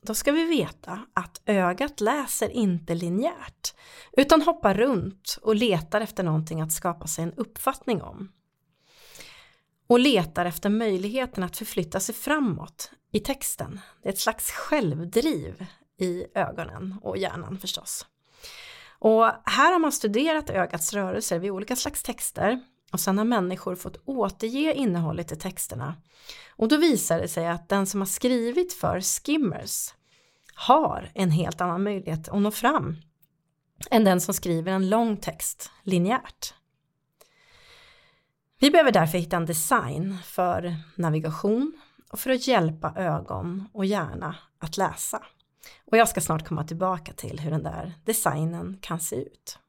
då 0.01 0.13
ska 0.13 0.31
vi 0.31 0.45
veta 0.45 0.99
att 1.13 1.41
ögat 1.45 2.01
läser 2.01 2.49
inte 2.49 2.95
linjärt 2.95 3.75
utan 4.17 4.41
hoppar 4.41 4.73
runt 4.73 5.37
och 5.41 5.55
letar 5.55 6.01
efter 6.01 6.23
någonting 6.23 6.61
att 6.61 6.71
skapa 6.71 7.07
sig 7.07 7.23
en 7.23 7.33
uppfattning 7.33 8.01
om. 8.01 8.31
Och 9.87 9.99
letar 9.99 10.45
efter 10.45 10.69
möjligheten 10.69 11.43
att 11.43 11.57
förflytta 11.57 11.99
sig 11.99 12.15
framåt 12.15 12.91
i 13.11 13.19
texten. 13.19 13.79
Det 14.03 14.09
är 14.09 14.13
ett 14.13 14.19
slags 14.19 14.51
självdriv 14.51 15.65
i 15.99 16.25
ögonen 16.35 16.95
och 17.01 17.17
hjärnan 17.17 17.57
förstås. 17.57 18.05
Och 18.99 19.25
här 19.45 19.71
har 19.71 19.79
man 19.79 19.91
studerat 19.91 20.49
ögats 20.49 20.93
rörelser 20.93 21.39
vid 21.39 21.51
olika 21.51 21.75
slags 21.75 22.03
texter 22.03 22.59
och 22.91 22.99
sen 22.99 23.17
har 23.17 23.25
människor 23.25 23.75
fått 23.75 24.01
återge 24.05 24.73
innehållet 24.73 25.31
i 25.31 25.35
texterna. 25.35 25.95
Och 26.49 26.67
då 26.67 26.77
visar 26.77 27.19
det 27.19 27.27
sig 27.27 27.47
att 27.47 27.69
den 27.69 27.87
som 27.87 28.01
har 28.01 28.05
skrivit 28.05 28.73
för 28.73 29.01
skimmers 29.01 29.93
har 30.55 31.11
en 31.13 31.31
helt 31.31 31.61
annan 31.61 31.83
möjlighet 31.83 32.29
att 32.29 32.41
nå 32.41 32.51
fram 32.51 32.95
än 33.91 34.03
den 34.03 34.21
som 34.21 34.33
skriver 34.33 34.71
en 34.71 34.89
lång 34.89 35.17
text 35.17 35.71
linjärt. 35.83 36.53
Vi 38.59 38.71
behöver 38.71 38.91
därför 38.91 39.17
hitta 39.17 39.37
en 39.37 39.45
design 39.45 40.17
för 40.23 40.75
navigation 40.95 41.73
och 42.11 42.19
för 42.19 42.29
att 42.29 42.47
hjälpa 42.47 42.93
ögon 42.95 43.69
och 43.73 43.85
hjärna 43.85 44.35
att 44.59 44.77
läsa. 44.77 45.23
Och 45.85 45.97
jag 45.97 46.09
ska 46.09 46.21
snart 46.21 46.47
komma 46.47 46.63
tillbaka 46.63 47.13
till 47.13 47.39
hur 47.39 47.51
den 47.51 47.63
där 47.63 47.93
designen 48.05 48.77
kan 48.81 48.99
se 48.99 49.15
ut. 49.15 49.59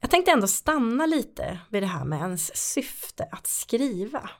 Jag 0.00 0.10
tänkte 0.10 0.30
ändå 0.30 0.46
stanna 0.46 1.06
lite 1.06 1.58
vid 1.70 1.82
det 1.82 1.86
här 1.86 2.04
med 2.04 2.18
ens 2.18 2.56
syfte 2.56 3.28
att 3.32 3.46
skriva. 3.46 4.30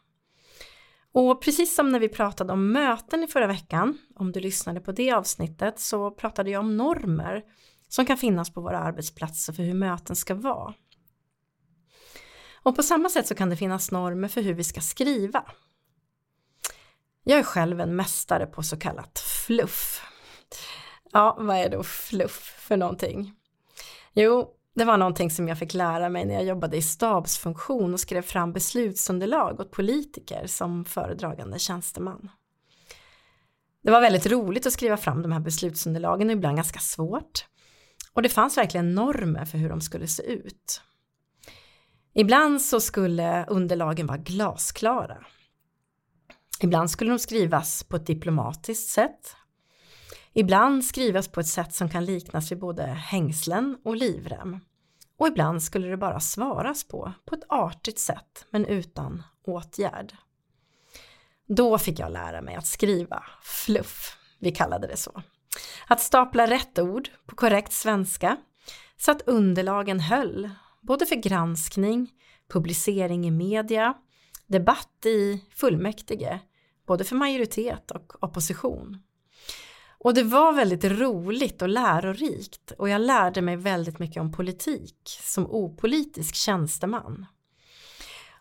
Och 1.12 1.42
precis 1.42 1.74
som 1.74 1.92
när 1.92 2.00
vi 2.00 2.08
pratade 2.08 2.52
om 2.52 2.72
möten 2.72 3.24
i 3.24 3.26
förra 3.26 3.46
veckan, 3.46 3.98
om 4.14 4.32
du 4.32 4.40
lyssnade 4.40 4.80
på 4.80 4.92
det 4.92 5.12
avsnittet, 5.12 5.80
så 5.80 6.10
pratade 6.10 6.50
jag 6.50 6.60
om 6.60 6.76
normer 6.76 7.42
som 7.88 8.06
kan 8.06 8.16
finnas 8.16 8.52
på 8.52 8.60
våra 8.60 8.78
arbetsplatser 8.78 9.52
för 9.52 9.62
hur 9.62 9.74
möten 9.74 10.16
ska 10.16 10.34
vara. 10.34 10.74
Och 12.62 12.76
på 12.76 12.82
samma 12.82 13.08
sätt 13.08 13.26
så 13.26 13.34
kan 13.34 13.50
det 13.50 13.56
finnas 13.56 13.90
normer 13.90 14.28
för 14.28 14.42
hur 14.42 14.54
vi 14.54 14.64
ska 14.64 14.80
skriva. 14.80 15.44
Jag 17.24 17.38
är 17.38 17.42
själv 17.42 17.80
en 17.80 17.96
mästare 17.96 18.46
på 18.46 18.62
så 18.62 18.78
kallat 18.78 19.18
fluff. 19.18 20.02
Ja, 21.12 21.36
vad 21.40 21.56
är 21.56 21.70
då 21.70 21.82
fluff 21.82 22.56
för 22.58 22.76
någonting? 22.76 23.34
Jo, 24.12 24.57
det 24.78 24.84
var 24.84 24.96
någonting 24.96 25.30
som 25.30 25.48
jag 25.48 25.58
fick 25.58 25.74
lära 25.74 26.08
mig 26.08 26.24
när 26.24 26.34
jag 26.34 26.44
jobbade 26.44 26.76
i 26.76 26.82
stabsfunktion 26.82 27.94
och 27.94 28.00
skrev 28.00 28.22
fram 28.22 28.52
beslutsunderlag 28.52 29.60
åt 29.60 29.70
politiker 29.70 30.46
som 30.46 30.84
föredragande 30.84 31.58
tjänsteman. 31.58 32.30
Det 33.82 33.90
var 33.90 34.00
väldigt 34.00 34.26
roligt 34.26 34.66
att 34.66 34.72
skriva 34.72 34.96
fram 34.96 35.22
de 35.22 35.32
här 35.32 35.40
beslutsunderlagen 35.40 36.28
och 36.28 36.32
ibland 36.32 36.56
ganska 36.56 36.78
svårt. 36.78 37.46
Och 38.12 38.22
det 38.22 38.28
fanns 38.28 38.56
verkligen 38.58 38.94
normer 38.94 39.44
för 39.44 39.58
hur 39.58 39.68
de 39.68 39.80
skulle 39.80 40.06
se 40.06 40.22
ut. 40.22 40.80
Ibland 42.14 42.62
så 42.62 42.80
skulle 42.80 43.46
underlagen 43.46 44.06
vara 44.06 44.18
glasklara. 44.18 45.26
Ibland 46.60 46.90
skulle 46.90 47.10
de 47.10 47.18
skrivas 47.18 47.82
på 47.82 47.96
ett 47.96 48.06
diplomatiskt 48.06 48.90
sätt. 48.90 49.36
Ibland 50.32 50.84
skrivas 50.84 51.28
på 51.28 51.40
ett 51.40 51.46
sätt 51.46 51.74
som 51.74 51.90
kan 51.90 52.04
liknas 52.04 52.52
vid 52.52 52.58
både 52.58 52.82
hängslen 52.82 53.78
och 53.84 53.96
livrem. 53.96 54.60
Och 55.18 55.28
ibland 55.28 55.62
skulle 55.62 55.88
det 55.88 55.96
bara 55.96 56.20
svaras 56.20 56.84
på, 56.84 57.12
på 57.24 57.34
ett 57.34 57.44
artigt 57.48 57.98
sätt 57.98 58.46
men 58.50 58.64
utan 58.66 59.22
åtgärd. 59.46 60.16
Då 61.46 61.78
fick 61.78 61.98
jag 61.98 62.12
lära 62.12 62.42
mig 62.42 62.54
att 62.54 62.66
skriva 62.66 63.24
fluff, 63.42 64.16
vi 64.38 64.52
kallade 64.52 64.86
det 64.86 64.96
så. 64.96 65.22
Att 65.86 66.00
stapla 66.00 66.46
rätt 66.46 66.78
ord 66.78 67.08
på 67.26 67.36
korrekt 67.36 67.72
svenska 67.72 68.36
så 68.96 69.10
att 69.10 69.22
underlagen 69.22 70.00
höll, 70.00 70.50
både 70.80 71.06
för 71.06 71.16
granskning, 71.16 72.10
publicering 72.52 73.26
i 73.26 73.30
media, 73.30 73.94
debatt 74.46 75.06
i 75.06 75.44
fullmäktige, 75.54 76.40
både 76.86 77.04
för 77.04 77.16
majoritet 77.16 77.90
och 77.90 78.24
opposition. 78.24 79.02
Och 79.98 80.14
det 80.14 80.22
var 80.22 80.52
väldigt 80.52 80.84
roligt 80.84 81.62
och 81.62 81.68
lärorikt 81.68 82.70
och 82.78 82.88
jag 82.88 83.00
lärde 83.00 83.42
mig 83.42 83.56
väldigt 83.56 83.98
mycket 83.98 84.20
om 84.20 84.32
politik 84.32 84.96
som 85.04 85.46
opolitisk 85.46 86.34
tjänsteman. 86.34 87.26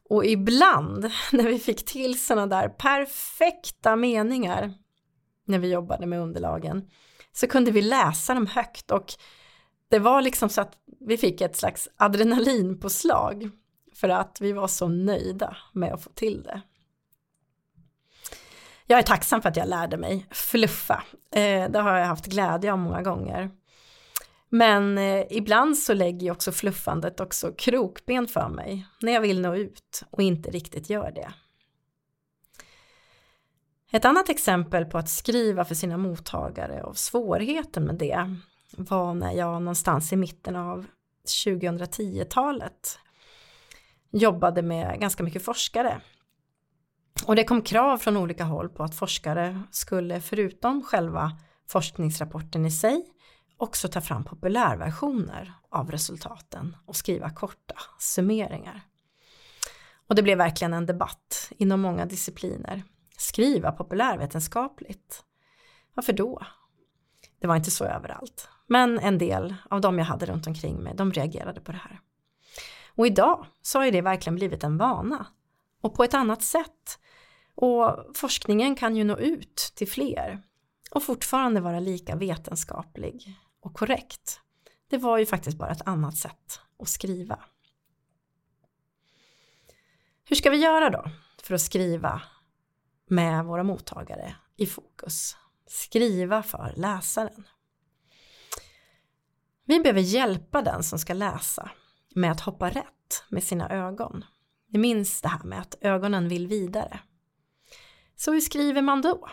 Och 0.09 0.25
ibland 0.25 1.11
när 1.31 1.43
vi 1.43 1.59
fick 1.59 1.85
till 1.85 2.19
sådana 2.19 2.47
där 2.47 2.69
perfekta 2.69 3.95
meningar 3.95 4.73
när 5.45 5.59
vi 5.59 5.71
jobbade 5.71 6.05
med 6.05 6.19
underlagen 6.19 6.89
så 7.33 7.47
kunde 7.47 7.71
vi 7.71 7.81
läsa 7.81 8.33
dem 8.33 8.47
högt 8.47 8.91
och 8.91 9.13
det 9.89 9.99
var 9.99 10.21
liksom 10.21 10.49
så 10.49 10.61
att 10.61 10.73
vi 10.99 11.17
fick 11.17 11.41
ett 11.41 11.55
slags 11.55 11.89
adrenalinpåslag 11.95 13.49
för 13.95 14.09
att 14.09 14.37
vi 14.41 14.51
var 14.51 14.67
så 14.67 14.87
nöjda 14.87 15.57
med 15.73 15.93
att 15.93 16.03
få 16.03 16.09
till 16.09 16.43
det. 16.43 16.61
Jag 18.89 18.99
är 18.99 19.03
tacksam 19.03 19.41
för 19.41 19.49
att 19.49 19.57
jag 19.57 19.69
lärde 19.69 19.97
mig 19.97 20.27
fluffa. 20.31 21.03
Eh, 21.31 21.69
det 21.69 21.79
har 21.79 21.97
jag 21.97 22.05
haft 22.05 22.25
glädje 22.25 22.71
av 22.71 22.79
många 22.79 23.01
gånger. 23.01 23.51
Men 24.49 24.97
eh, 24.97 25.25
ibland 25.29 25.77
så 25.77 25.93
lägger 25.93 26.31
också 26.31 26.51
fluffandet 26.51 27.19
också 27.19 27.53
krokben 27.57 28.27
för 28.27 28.49
mig 28.49 28.87
när 29.01 29.11
jag 29.11 29.21
vill 29.21 29.41
nå 29.41 29.55
ut 29.55 30.03
och 30.09 30.21
inte 30.21 30.51
riktigt 30.51 30.89
gör 30.89 31.11
det. 31.11 31.33
Ett 33.91 34.05
annat 34.05 34.29
exempel 34.29 34.85
på 34.85 34.97
att 34.97 35.09
skriva 35.09 35.65
för 35.65 35.75
sina 35.75 35.97
mottagare 35.97 36.83
och 36.83 36.97
svårigheten 36.97 37.83
med 37.83 37.95
det 37.95 38.35
var 38.77 39.13
när 39.13 39.31
jag 39.31 39.61
någonstans 39.61 40.13
i 40.13 40.15
mitten 40.15 40.55
av 40.55 40.85
2010-talet 41.27 42.99
jobbade 44.11 44.61
med 44.61 44.99
ganska 44.99 45.23
mycket 45.23 45.45
forskare. 45.45 46.01
Och 47.25 47.35
det 47.35 47.43
kom 47.43 47.61
krav 47.61 47.97
från 47.97 48.17
olika 48.17 48.43
håll 48.43 48.69
på 48.69 48.83
att 48.83 48.95
forskare 48.95 49.61
skulle 49.71 50.21
förutom 50.21 50.83
själva 50.83 51.31
forskningsrapporten 51.67 52.65
i 52.65 52.71
sig 52.71 53.05
också 53.57 53.87
ta 53.87 54.01
fram 54.01 54.23
populärversioner 54.23 55.53
av 55.71 55.91
resultaten 55.91 56.77
och 56.85 56.95
skriva 56.95 57.29
korta 57.29 57.75
summeringar. 57.99 58.81
Och 60.07 60.15
det 60.15 60.23
blev 60.23 60.37
verkligen 60.37 60.73
en 60.73 60.85
debatt 60.85 61.51
inom 61.57 61.81
många 61.81 62.05
discipliner. 62.05 62.83
Skriva 63.17 63.71
populärvetenskapligt. 63.71 65.23
Varför 65.93 66.13
då? 66.13 66.41
Det 67.39 67.47
var 67.47 67.55
inte 67.55 67.71
så 67.71 67.85
överallt. 67.85 68.49
Men 68.67 68.99
en 68.99 69.17
del 69.17 69.55
av 69.69 69.81
de 69.81 69.97
jag 69.97 70.05
hade 70.05 70.25
runt 70.25 70.47
omkring 70.47 70.83
mig, 70.83 70.93
de 70.95 71.13
reagerade 71.13 71.61
på 71.61 71.71
det 71.71 71.77
här. 71.77 71.99
Och 72.95 73.07
idag 73.07 73.45
så 73.61 73.79
har 73.79 73.91
det 73.91 74.01
verkligen 74.01 74.35
blivit 74.35 74.63
en 74.63 74.77
vana. 74.77 75.27
Och 75.81 75.93
på 75.93 76.03
ett 76.03 76.13
annat 76.13 76.41
sätt. 76.41 76.99
Och 77.57 78.05
forskningen 78.13 78.75
kan 78.75 78.95
ju 78.95 79.03
nå 79.03 79.17
ut 79.17 79.55
till 79.75 79.87
fler. 79.87 80.43
Och 80.91 81.03
fortfarande 81.03 81.61
vara 81.61 81.79
lika 81.79 82.15
vetenskaplig 82.15 83.35
och 83.61 83.73
korrekt. 83.73 84.39
Det 84.89 84.97
var 84.97 85.17
ju 85.17 85.25
faktiskt 85.25 85.57
bara 85.57 85.71
ett 85.71 85.87
annat 85.87 86.17
sätt 86.17 86.59
att 86.79 86.89
skriva. 86.89 87.39
Hur 90.23 90.35
ska 90.35 90.49
vi 90.49 90.57
göra 90.57 90.89
då 90.89 91.05
för 91.43 91.55
att 91.55 91.61
skriva 91.61 92.21
med 93.07 93.45
våra 93.45 93.63
mottagare 93.63 94.35
i 94.55 94.65
fokus? 94.65 95.37
Skriva 95.67 96.43
för 96.43 96.73
läsaren. 96.75 97.47
Vi 99.65 99.79
behöver 99.79 100.01
hjälpa 100.01 100.61
den 100.61 100.83
som 100.83 100.99
ska 100.99 101.13
läsa 101.13 101.71
med 102.15 102.31
att 102.31 102.41
hoppa 102.41 102.69
rätt 102.69 103.23
med 103.29 103.43
sina 103.43 103.69
ögon. 103.69 104.25
Ni 104.69 104.79
minns 104.79 105.21
det 105.21 105.29
här 105.29 105.43
med 105.43 105.59
att 105.59 105.75
ögonen 105.81 106.29
vill 106.29 106.47
vidare. 106.47 106.99
Så 108.17 108.33
hur 108.33 108.41
skriver 108.41 108.81
man 108.81 109.01
då? 109.01 109.29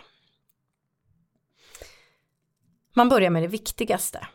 Man 2.93 3.09
börjar 3.09 3.29
med 3.29 3.43
det 3.43 3.47
viktigaste. 3.47 4.27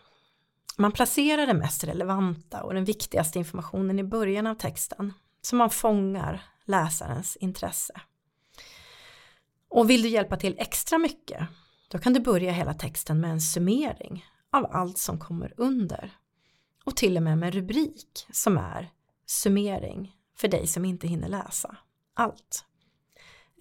Man 0.76 0.92
placerar 0.92 1.46
det 1.46 1.54
mest 1.54 1.84
relevanta 1.84 2.62
och 2.62 2.74
den 2.74 2.84
viktigaste 2.84 3.38
informationen 3.38 3.98
i 3.98 4.04
början 4.04 4.46
av 4.46 4.54
texten 4.54 5.12
så 5.42 5.56
man 5.56 5.70
fångar 5.70 6.42
läsarens 6.64 7.36
intresse. 7.36 8.00
Och 9.68 9.90
vill 9.90 10.02
du 10.02 10.08
hjälpa 10.08 10.36
till 10.36 10.58
extra 10.58 10.98
mycket 10.98 11.48
då 11.88 11.98
kan 11.98 12.12
du 12.12 12.20
börja 12.20 12.52
hela 12.52 12.74
texten 12.74 13.20
med 13.20 13.30
en 13.30 13.40
summering 13.40 14.24
av 14.52 14.66
allt 14.70 14.98
som 14.98 15.18
kommer 15.18 15.54
under 15.56 16.10
och 16.84 16.96
till 16.96 17.16
och 17.16 17.22
med 17.22 17.38
med 17.38 17.54
rubrik 17.54 18.26
som 18.32 18.58
är 18.58 18.90
summering 19.26 20.16
för 20.36 20.48
dig 20.48 20.66
som 20.66 20.84
inte 20.84 21.08
hinner 21.08 21.28
läsa 21.28 21.76
allt. 22.14 22.64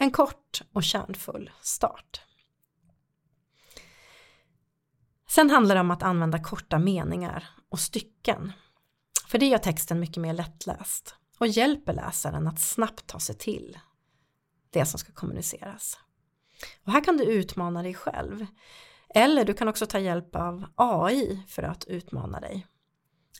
En 0.01 0.11
kort 0.11 0.61
och 0.73 0.83
kärnfull 0.83 1.51
start. 1.61 2.21
Sen 5.29 5.49
handlar 5.49 5.75
det 5.75 5.81
om 5.81 5.91
att 5.91 6.03
använda 6.03 6.43
korta 6.43 6.79
meningar 6.79 7.49
och 7.69 7.79
stycken. 7.79 8.51
För 9.27 9.37
det 9.37 9.45
gör 9.45 9.57
texten 9.57 9.99
mycket 9.99 10.17
mer 10.17 10.33
lättläst 10.33 11.15
och 11.39 11.47
hjälper 11.47 11.93
läsaren 11.93 12.47
att 12.47 12.59
snabbt 12.59 13.07
ta 13.07 13.19
sig 13.19 13.35
till 13.35 13.79
det 14.69 14.85
som 14.85 14.99
ska 14.99 15.11
kommuniceras. 15.11 15.99
Och 16.83 16.91
här 16.91 17.03
kan 17.03 17.17
du 17.17 17.23
utmana 17.23 17.83
dig 17.83 17.93
själv. 17.93 18.45
Eller 19.09 19.45
du 19.45 19.53
kan 19.53 19.67
också 19.67 19.85
ta 19.85 19.99
hjälp 19.99 20.35
av 20.35 20.65
AI 20.75 21.43
för 21.47 21.63
att 21.63 21.85
utmana 21.85 22.39
dig. 22.39 22.67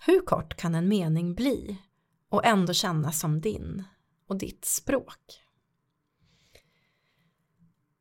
Hur 0.02 0.22
kort 0.22 0.56
kan 0.56 0.76
en 0.76 0.88
mening 0.88 1.36
bli 1.36 1.82
och 2.30 2.46
ändå 2.46 2.74
kännas 2.74 3.20
som 3.20 3.42
din 3.42 3.84
och 4.28 4.38
ditt 4.38 4.66
språk? 4.66 5.42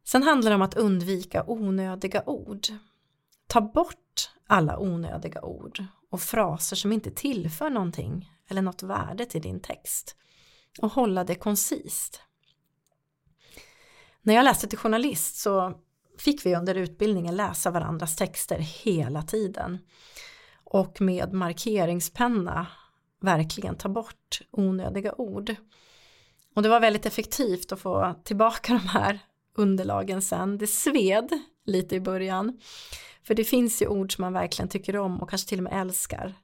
Sen 0.09 0.23
handlar 0.23 0.51
det 0.51 0.55
om 0.55 0.63
att 0.63 0.77
undvika 0.77 1.45
onödiga 1.47 2.23
ord. 2.27 2.67
Ta 3.47 3.61
bort 3.61 4.31
alla 4.47 4.79
onödiga 4.79 5.43
ord 5.43 5.85
och 6.11 6.21
fraser 6.21 6.77
som 6.77 6.93
inte 6.93 7.11
tillför 7.11 7.71
någonting 7.71 8.33
eller 8.49 8.63
något 8.63 8.83
värde 8.83 9.27
till 9.27 9.43
din 9.43 9.61
text 9.61 10.17
och 10.81 10.93
hålla 10.93 11.25
det 11.25 11.35
koncist. 11.35 12.23
När 14.23 14.35
jag 14.35 14.45
läste 14.45 14.69
till 14.69 14.79
journalist 14.79 15.37
så 15.37 15.75
fick 16.19 16.47
vi 16.47 16.57
under 16.57 16.75
utbildningen 16.75 17.37
läsa 17.37 17.71
varandras 17.71 18.17
texter 18.17 18.59
hela 18.59 19.23
tiden 19.23 19.79
och 20.65 21.01
med 21.01 21.33
markeringspenna 21.33 22.67
verkligen 23.21 23.77
ta 23.77 23.89
bort 23.89 24.41
onödiga 24.51 25.15
ord. 25.15 25.55
Och 26.55 26.63
det 26.63 26.69
var 26.69 26.81
väldigt 26.81 27.07
effektivt 27.07 27.73
att 27.73 27.81
få 27.81 28.15
tillbaka 28.25 28.73
de 28.73 28.89
här 28.89 29.21
underlagen 29.59 30.23
sen. 30.23 30.59
Det 30.59 30.67
sved 30.67 31.39
lite 31.65 31.97
i 31.97 32.01
början. 32.01 32.61
För 33.23 33.35
det 33.35 33.45
finns 33.45 33.83
ju 33.83 33.87
ord 33.87 34.15
som 34.15 34.23
man 34.23 34.33
verkligen 34.33 34.69
tycker 34.69 34.97
om 34.97 35.23
och 35.23 35.31
kanske 35.31 35.49
till 35.49 35.59
och 35.59 35.65
med 35.65 35.81
älskar. 35.81 36.35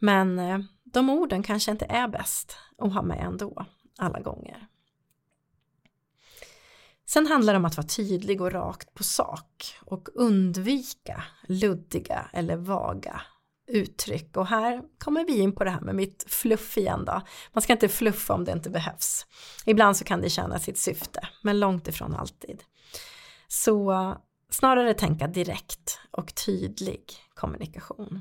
Men 0.00 0.38
eh, 0.38 0.58
de 0.84 1.10
orden 1.10 1.42
kanske 1.42 1.70
inte 1.70 1.84
är 1.84 2.08
bäst 2.08 2.56
att 2.78 2.94
ha 2.94 3.02
med 3.02 3.20
ändå, 3.20 3.66
alla 3.98 4.20
gånger. 4.20 4.66
Sen 7.06 7.26
handlar 7.26 7.52
det 7.52 7.56
om 7.56 7.64
att 7.64 7.76
vara 7.76 7.86
tydlig 7.86 8.40
och 8.40 8.52
rakt 8.52 8.94
på 8.94 9.02
sak 9.02 9.74
och 9.80 10.08
undvika 10.14 11.24
luddiga 11.48 12.30
eller 12.32 12.56
vaga 12.56 13.22
uttryck 13.66 14.36
och 14.36 14.46
här 14.46 14.82
kommer 14.98 15.24
vi 15.24 15.38
in 15.38 15.52
på 15.52 15.64
det 15.64 15.70
här 15.70 15.80
med 15.80 15.94
mitt 15.94 16.24
fluff 16.28 16.78
igen 16.78 17.04
då. 17.04 17.22
Man 17.52 17.62
ska 17.62 17.72
inte 17.72 17.88
fluffa 17.88 18.34
om 18.34 18.44
det 18.44 18.52
inte 18.52 18.70
behövs. 18.70 19.26
Ibland 19.66 19.96
så 19.96 20.04
kan 20.04 20.20
det 20.20 20.30
tjäna 20.30 20.58
sitt 20.58 20.78
syfte, 20.78 21.28
men 21.42 21.60
långt 21.60 21.88
ifrån 21.88 22.14
alltid. 22.14 22.62
Så 23.48 24.16
snarare 24.50 24.94
tänka 24.94 25.26
direkt 25.26 26.00
och 26.10 26.34
tydlig 26.34 27.12
kommunikation. 27.34 28.20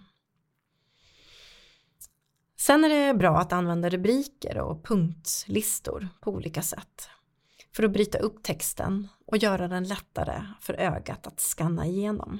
Sen 2.57 2.83
är 2.83 2.89
det 2.89 3.13
bra 3.13 3.37
att 3.37 3.53
använda 3.53 3.89
rubriker 3.89 4.57
och 4.57 4.85
punktlistor 4.85 6.07
på 6.21 6.31
olika 6.31 6.61
sätt 6.61 7.09
för 7.75 7.83
att 7.83 7.91
bryta 7.91 8.17
upp 8.17 8.43
texten 8.43 9.07
och 9.25 9.37
göra 9.37 9.67
den 9.67 9.83
lättare 9.83 10.43
för 10.59 10.73
ögat 10.73 11.27
att 11.27 11.39
skanna 11.39 11.85
igenom. 11.85 12.39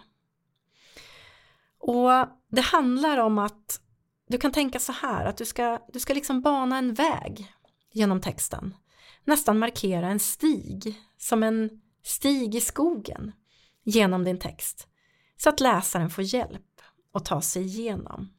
Och 1.82 2.10
det 2.52 2.62
handlar 2.62 3.18
om 3.18 3.38
att 3.38 3.82
du 4.28 4.38
kan 4.38 4.52
tänka 4.52 4.80
så 4.80 4.92
här 4.92 5.26
att 5.26 5.38
du 5.38 5.46
ska, 5.46 5.80
du 5.94 6.00
ska 6.00 6.14
liksom 6.14 6.42
bana 6.42 6.78
en 6.78 6.94
väg 6.94 7.54
genom 7.92 8.22
texten. 8.22 8.76
Nästan 9.24 9.60
markera 9.60 10.08
en 10.08 10.20
stig, 10.20 11.02
som 11.18 11.44
en 11.44 11.82
stig 12.04 12.56
i 12.56 12.62
skogen 12.62 13.32
genom 13.84 14.24
din 14.24 14.40
text. 14.40 14.88
Så 15.38 15.50
att 15.50 15.60
läsaren 15.60 16.10
får 16.10 16.24
hjälp 16.24 16.82
att 17.14 17.26
ta 17.26 17.42
sig 17.42 17.64
igenom. 17.64 18.30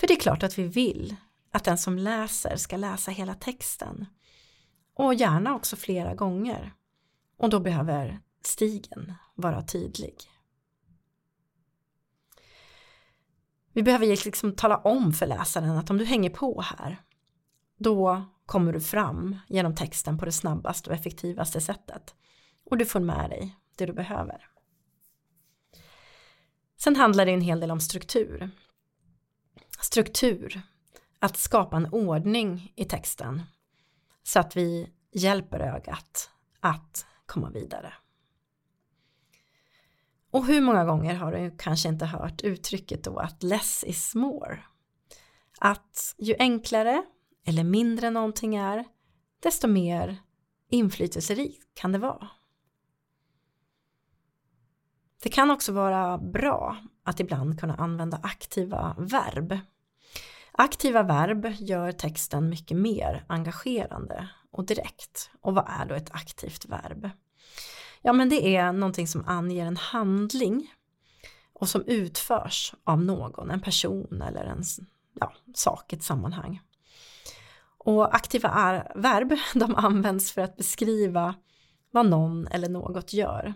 För 0.00 0.06
det 0.06 0.14
är 0.14 0.20
klart 0.20 0.42
att 0.42 0.58
vi 0.58 0.62
vill 0.62 1.16
att 1.52 1.64
den 1.64 1.78
som 1.78 1.98
läser 1.98 2.56
ska 2.56 2.76
läsa 2.76 3.10
hela 3.10 3.34
texten. 3.34 4.06
Och 4.94 5.14
gärna 5.14 5.54
också 5.54 5.76
flera 5.76 6.14
gånger. 6.14 6.74
Och 7.36 7.50
då 7.50 7.60
behöver 7.60 8.20
stigen 8.44 9.14
vara 9.34 9.62
tydlig. 9.62 10.29
Vi 13.72 13.82
behöver 13.82 14.06
liksom 14.06 14.52
tala 14.52 14.76
om 14.76 15.12
för 15.12 15.26
läsaren 15.26 15.70
att 15.70 15.90
om 15.90 15.98
du 15.98 16.04
hänger 16.04 16.30
på 16.30 16.60
här 16.60 17.02
då 17.80 18.24
kommer 18.46 18.72
du 18.72 18.80
fram 18.80 19.36
genom 19.48 19.74
texten 19.74 20.18
på 20.18 20.24
det 20.24 20.32
snabbaste 20.32 20.90
och 20.90 20.96
effektivaste 20.96 21.60
sättet. 21.60 22.14
Och 22.64 22.76
du 22.78 22.86
får 22.86 23.00
med 23.00 23.30
dig 23.30 23.56
det 23.76 23.86
du 23.86 23.92
behöver. 23.92 24.48
Sen 26.76 26.96
handlar 26.96 27.26
det 27.26 27.32
en 27.32 27.40
hel 27.40 27.60
del 27.60 27.70
om 27.70 27.80
struktur. 27.80 28.50
Struktur, 29.80 30.62
att 31.18 31.36
skapa 31.36 31.76
en 31.76 31.92
ordning 31.92 32.72
i 32.76 32.84
texten 32.84 33.42
så 34.22 34.40
att 34.40 34.56
vi 34.56 34.90
hjälper 35.12 35.60
ögat 35.60 36.30
att 36.60 37.06
komma 37.26 37.50
vidare. 37.50 37.94
Och 40.30 40.46
hur 40.46 40.60
många 40.60 40.84
gånger 40.84 41.14
har 41.14 41.32
du 41.32 41.56
kanske 41.58 41.88
inte 41.88 42.06
hört 42.06 42.42
uttrycket 42.42 43.04
då 43.04 43.18
att 43.18 43.42
less 43.42 43.84
is 43.84 44.14
more? 44.14 44.58
Att 45.58 46.14
ju 46.18 46.34
enklare 46.38 47.02
eller 47.46 47.64
mindre 47.64 48.10
någonting 48.10 48.56
är, 48.56 48.84
desto 49.42 49.68
mer 49.68 50.16
inflytelserikt 50.70 51.74
kan 51.74 51.92
det 51.92 51.98
vara. 51.98 52.28
Det 55.22 55.28
kan 55.28 55.50
också 55.50 55.72
vara 55.72 56.18
bra 56.18 56.76
att 57.04 57.20
ibland 57.20 57.60
kunna 57.60 57.74
använda 57.74 58.20
aktiva 58.22 58.96
verb. 58.98 59.58
Aktiva 60.52 61.02
verb 61.02 61.46
gör 61.58 61.92
texten 61.92 62.48
mycket 62.48 62.76
mer 62.76 63.24
engagerande 63.28 64.28
och 64.50 64.66
direkt. 64.66 65.30
Och 65.40 65.54
vad 65.54 65.64
är 65.68 65.86
då 65.86 65.94
ett 65.94 66.10
aktivt 66.10 66.66
verb? 66.66 67.10
Ja 68.02 68.12
men 68.12 68.28
det 68.28 68.56
är 68.56 68.72
någonting 68.72 69.08
som 69.08 69.24
anger 69.26 69.66
en 69.66 69.76
handling 69.76 70.74
och 71.52 71.68
som 71.68 71.84
utförs 71.86 72.74
av 72.84 73.02
någon, 73.02 73.50
en 73.50 73.60
person 73.60 74.22
eller 74.22 74.44
en 74.44 74.62
ja, 75.20 75.32
sak, 75.54 75.92
ett 75.92 76.02
sammanhang. 76.02 76.60
Och 77.78 78.14
aktiva 78.14 78.48
verb 78.94 79.32
de 79.54 79.74
används 79.74 80.32
för 80.32 80.42
att 80.42 80.56
beskriva 80.56 81.34
vad 81.90 82.06
någon 82.06 82.46
eller 82.46 82.68
något 82.68 83.12
gör. 83.12 83.54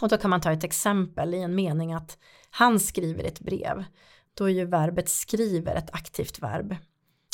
Och 0.00 0.08
då 0.08 0.16
kan 0.16 0.30
man 0.30 0.40
ta 0.40 0.52
ett 0.52 0.64
exempel 0.64 1.34
i 1.34 1.38
en 1.38 1.54
mening 1.54 1.92
att 1.92 2.18
han 2.50 2.80
skriver 2.80 3.24
ett 3.24 3.40
brev. 3.40 3.84
Då 4.34 4.44
är 4.44 4.52
ju 4.52 4.64
verbet 4.64 5.08
skriver 5.08 5.74
ett 5.74 5.94
aktivt 5.94 6.38
verb. 6.38 6.76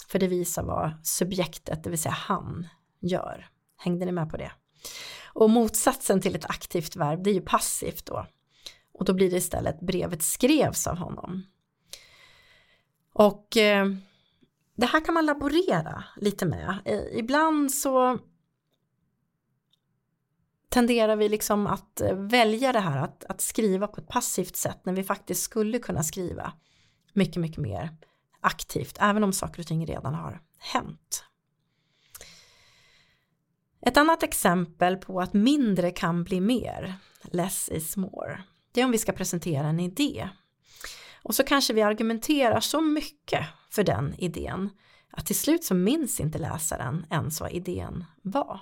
För 0.08 0.18
det 0.18 0.28
visar 0.28 0.62
vad 0.62 1.06
subjektet, 1.06 1.84
det 1.84 1.90
vill 1.90 1.98
säga 1.98 2.12
han, 2.12 2.68
gör. 3.00 3.48
Hängde 3.76 4.06
ni 4.06 4.12
med 4.12 4.30
på 4.30 4.36
det? 4.36 4.52
Och 5.32 5.50
motsatsen 5.50 6.20
till 6.20 6.34
ett 6.34 6.50
aktivt 6.50 6.96
verb, 6.96 7.22
det 7.22 7.30
är 7.30 7.34
ju 7.34 7.40
passivt 7.40 8.06
då. 8.06 8.26
Och 8.92 9.04
då 9.04 9.12
blir 9.12 9.30
det 9.30 9.36
istället 9.36 9.80
brevet 9.80 10.22
skrevs 10.22 10.86
av 10.86 10.96
honom. 10.96 11.42
Och 13.12 13.56
eh, 13.56 13.86
det 14.76 14.86
här 14.86 15.04
kan 15.04 15.14
man 15.14 15.26
laborera 15.26 16.04
lite 16.16 16.46
med. 16.46 16.78
Eh, 16.84 17.18
ibland 17.18 17.72
så 17.72 18.18
tenderar 20.68 21.16
vi 21.16 21.28
liksom 21.28 21.66
att 21.66 22.00
eh, 22.00 22.14
välja 22.14 22.72
det 22.72 22.80
här 22.80 22.98
att, 22.98 23.24
att 23.24 23.40
skriva 23.40 23.86
på 23.86 24.00
ett 24.00 24.08
passivt 24.08 24.56
sätt 24.56 24.80
när 24.84 24.92
vi 24.92 25.04
faktiskt 25.04 25.42
skulle 25.42 25.78
kunna 25.78 26.02
skriva 26.02 26.52
mycket, 27.12 27.36
mycket 27.36 27.58
mer 27.58 27.90
aktivt, 28.40 28.96
även 29.00 29.24
om 29.24 29.32
saker 29.32 29.60
och 29.60 29.66
ting 29.66 29.86
redan 29.86 30.14
har 30.14 30.40
hänt. 30.58 31.24
Ett 33.80 33.96
annat 33.96 34.22
exempel 34.22 34.96
på 34.96 35.20
att 35.20 35.34
mindre 35.34 35.90
kan 35.90 36.24
bli 36.24 36.40
mer, 36.40 36.94
less 37.22 37.68
is 37.68 37.96
more, 37.96 38.42
det 38.72 38.80
är 38.80 38.84
om 38.84 38.90
vi 38.90 38.98
ska 38.98 39.12
presentera 39.12 39.66
en 39.66 39.80
idé. 39.80 40.28
Och 41.22 41.34
så 41.34 41.44
kanske 41.44 41.72
vi 41.72 41.82
argumenterar 41.82 42.60
så 42.60 42.80
mycket 42.80 43.46
för 43.70 43.84
den 43.84 44.14
idén 44.18 44.70
att 45.10 45.26
till 45.26 45.38
slut 45.38 45.64
så 45.64 45.74
minns 45.74 46.20
inte 46.20 46.38
läsaren 46.38 47.06
ens 47.10 47.40
vad 47.40 47.52
idén 47.52 48.04
var. 48.22 48.60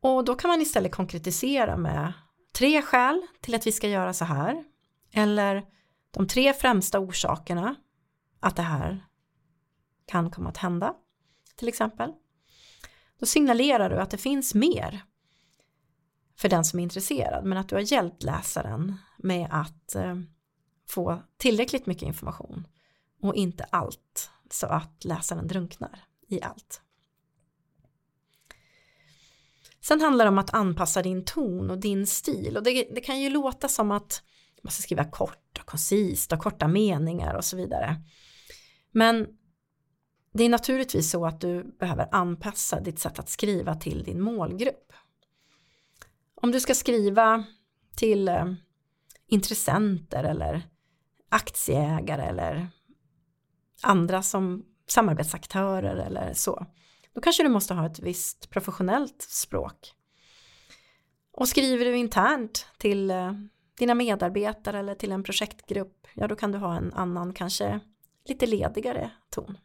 Och 0.00 0.24
då 0.24 0.34
kan 0.34 0.48
man 0.48 0.62
istället 0.62 0.94
konkretisera 0.94 1.76
med 1.76 2.12
tre 2.52 2.82
skäl 2.82 3.22
till 3.40 3.54
att 3.54 3.66
vi 3.66 3.72
ska 3.72 3.88
göra 3.88 4.12
så 4.12 4.24
här. 4.24 4.64
Eller 5.12 5.64
de 6.10 6.28
tre 6.28 6.52
främsta 6.52 6.98
orsakerna 6.98 7.74
att 8.40 8.56
det 8.56 8.62
här 8.62 9.06
kan 10.06 10.30
komma 10.30 10.48
att 10.48 10.56
hända. 10.56 10.94
Till 11.56 11.68
exempel. 11.68 12.12
Då 13.22 13.26
signalerar 13.26 13.90
du 13.90 14.00
att 14.00 14.10
det 14.10 14.18
finns 14.18 14.54
mer 14.54 15.02
för 16.36 16.48
den 16.48 16.64
som 16.64 16.78
är 16.78 16.82
intresserad 16.82 17.44
men 17.44 17.58
att 17.58 17.68
du 17.68 17.74
har 17.74 17.92
hjälpt 17.92 18.22
läsaren 18.22 18.96
med 19.18 19.48
att 19.50 19.94
eh, 19.94 20.16
få 20.88 21.22
tillräckligt 21.36 21.86
mycket 21.86 22.02
information 22.02 22.66
och 23.20 23.34
inte 23.34 23.64
allt 23.64 24.30
så 24.50 24.66
att 24.66 25.04
läsaren 25.04 25.46
drunknar 25.46 26.04
i 26.28 26.42
allt. 26.42 26.80
Sen 29.80 30.00
handlar 30.00 30.24
det 30.24 30.28
om 30.28 30.38
att 30.38 30.54
anpassa 30.54 31.02
din 31.02 31.24
ton 31.24 31.70
och 31.70 31.80
din 31.80 32.06
stil 32.06 32.56
och 32.56 32.62
det, 32.62 32.88
det 32.94 33.00
kan 33.00 33.20
ju 33.20 33.30
låta 33.30 33.68
som 33.68 33.90
att 33.90 34.22
man 34.62 34.70
ska 34.70 34.82
skriva 34.82 35.04
kort 35.04 35.58
och 35.60 35.66
koncist 35.66 36.32
och 36.32 36.38
korta 36.38 36.68
meningar 36.68 37.34
och 37.34 37.44
så 37.44 37.56
vidare. 37.56 37.96
Men 38.92 39.26
det 40.32 40.44
är 40.44 40.48
naturligtvis 40.48 41.10
så 41.10 41.26
att 41.26 41.40
du 41.40 41.64
behöver 41.64 42.08
anpassa 42.12 42.80
ditt 42.80 42.98
sätt 42.98 43.18
att 43.18 43.28
skriva 43.28 43.74
till 43.74 44.02
din 44.02 44.20
målgrupp. 44.20 44.92
Om 46.34 46.52
du 46.52 46.60
ska 46.60 46.74
skriva 46.74 47.44
till 47.96 48.28
eh, 48.28 48.52
intressenter 49.26 50.24
eller 50.24 50.62
aktieägare 51.28 52.22
eller 52.22 52.68
andra 53.82 54.22
som 54.22 54.64
samarbetsaktörer 54.86 55.96
eller 55.96 56.34
så. 56.34 56.66
Då 57.14 57.20
kanske 57.20 57.42
du 57.42 57.48
måste 57.48 57.74
ha 57.74 57.86
ett 57.86 57.98
visst 57.98 58.50
professionellt 58.50 59.22
språk. 59.22 59.92
Och 61.32 61.48
skriver 61.48 61.84
du 61.84 61.96
internt 61.96 62.66
till 62.78 63.10
eh, 63.10 63.32
dina 63.78 63.94
medarbetare 63.94 64.78
eller 64.78 64.94
till 64.94 65.12
en 65.12 65.22
projektgrupp, 65.22 66.06
ja 66.14 66.28
då 66.28 66.36
kan 66.36 66.52
du 66.52 66.58
ha 66.58 66.76
en 66.76 66.92
annan, 66.92 67.32
kanske 67.32 67.80
lite 68.24 68.46
ledigare 68.46 69.10
ton. 69.30 69.58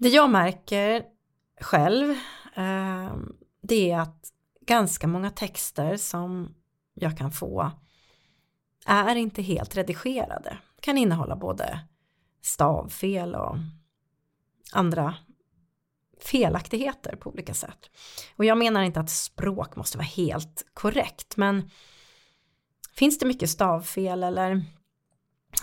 Det 0.00 0.08
jag 0.08 0.30
märker 0.30 1.04
själv, 1.60 2.10
eh, 2.54 3.16
det 3.62 3.90
är 3.90 3.98
att 4.00 4.32
ganska 4.60 5.06
många 5.06 5.30
texter 5.30 5.96
som 5.96 6.54
jag 6.94 7.18
kan 7.18 7.32
få 7.32 7.70
är 8.86 9.14
inte 9.16 9.42
helt 9.42 9.76
redigerade. 9.76 10.58
Kan 10.80 10.98
innehålla 10.98 11.36
både 11.36 11.80
stavfel 12.42 13.34
och 13.34 13.56
andra 14.72 15.14
felaktigheter 16.20 17.16
på 17.16 17.30
olika 17.30 17.54
sätt. 17.54 17.90
Och 18.36 18.44
jag 18.44 18.58
menar 18.58 18.82
inte 18.82 19.00
att 19.00 19.10
språk 19.10 19.76
måste 19.76 19.98
vara 19.98 20.06
helt 20.06 20.66
korrekt 20.74 21.36
men 21.36 21.70
finns 22.94 23.18
det 23.18 23.26
mycket 23.26 23.50
stavfel 23.50 24.22
eller 24.22 24.64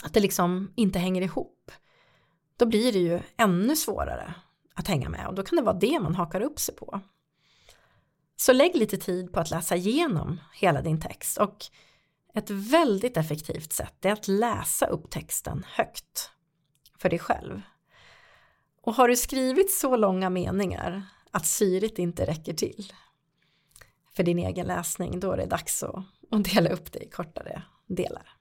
att 0.04 0.14
det 0.14 0.20
liksom 0.20 0.74
inte 0.76 1.00
hänger 1.00 1.22
ihop 1.22 1.72
då 2.58 2.66
blir 2.66 2.94
det 2.94 3.00
ju 3.00 3.20
ännu 3.38 3.76
svårare 3.76 4.34
att 4.74 4.88
hänga 4.88 5.10
med 5.10 5.28
och 5.28 5.36
då 5.36 5.44
kan 5.44 5.56
det 5.56 5.62
vara 5.62 5.78
det 5.78 6.00
man 6.00 6.16
hakar 6.16 6.42
upp 6.42 6.60
sig 6.60 6.76
på. 6.76 7.02
Så 8.36 8.54
lägg 8.54 8.76
lite 8.76 8.98
tid 8.98 9.34
på 9.34 9.40
att 9.40 9.52
läsa 9.52 9.76
igenom 9.76 10.42
hela 10.54 10.82
din 10.82 11.02
text 11.02 11.38
och 11.38 11.66
ett 12.34 12.50
väldigt 12.50 13.18
effektivt 13.18 13.74
sätt 13.74 14.06
är 14.06 14.12
att 14.12 14.28
läsa 14.28 14.86
upp 14.86 15.10
texten 15.10 15.66
högt 15.68 16.32
för 16.98 17.10
dig 17.10 17.20
själv. 17.20 17.62
Och 18.82 18.94
har 18.94 19.08
du 19.08 19.16
skrivit 19.16 19.74
så 19.74 19.96
långa 19.96 20.30
meningar 20.30 21.04
att 21.32 21.46
syret 21.46 22.00
inte 22.00 22.26
räcker 22.26 22.54
till 22.54 22.94
för 24.18 24.24
din 24.24 24.40
egen 24.40 24.68
läsning, 24.68 25.20
då 25.20 25.32
är 25.32 25.38
det 25.38 25.46
dags 25.46 25.84
att, 25.84 25.96
att 26.32 26.54
dela 26.54 26.70
upp 26.70 26.92
det 26.92 27.00
i 27.00 27.10
kortare 27.10 27.64
delar. 27.88 28.37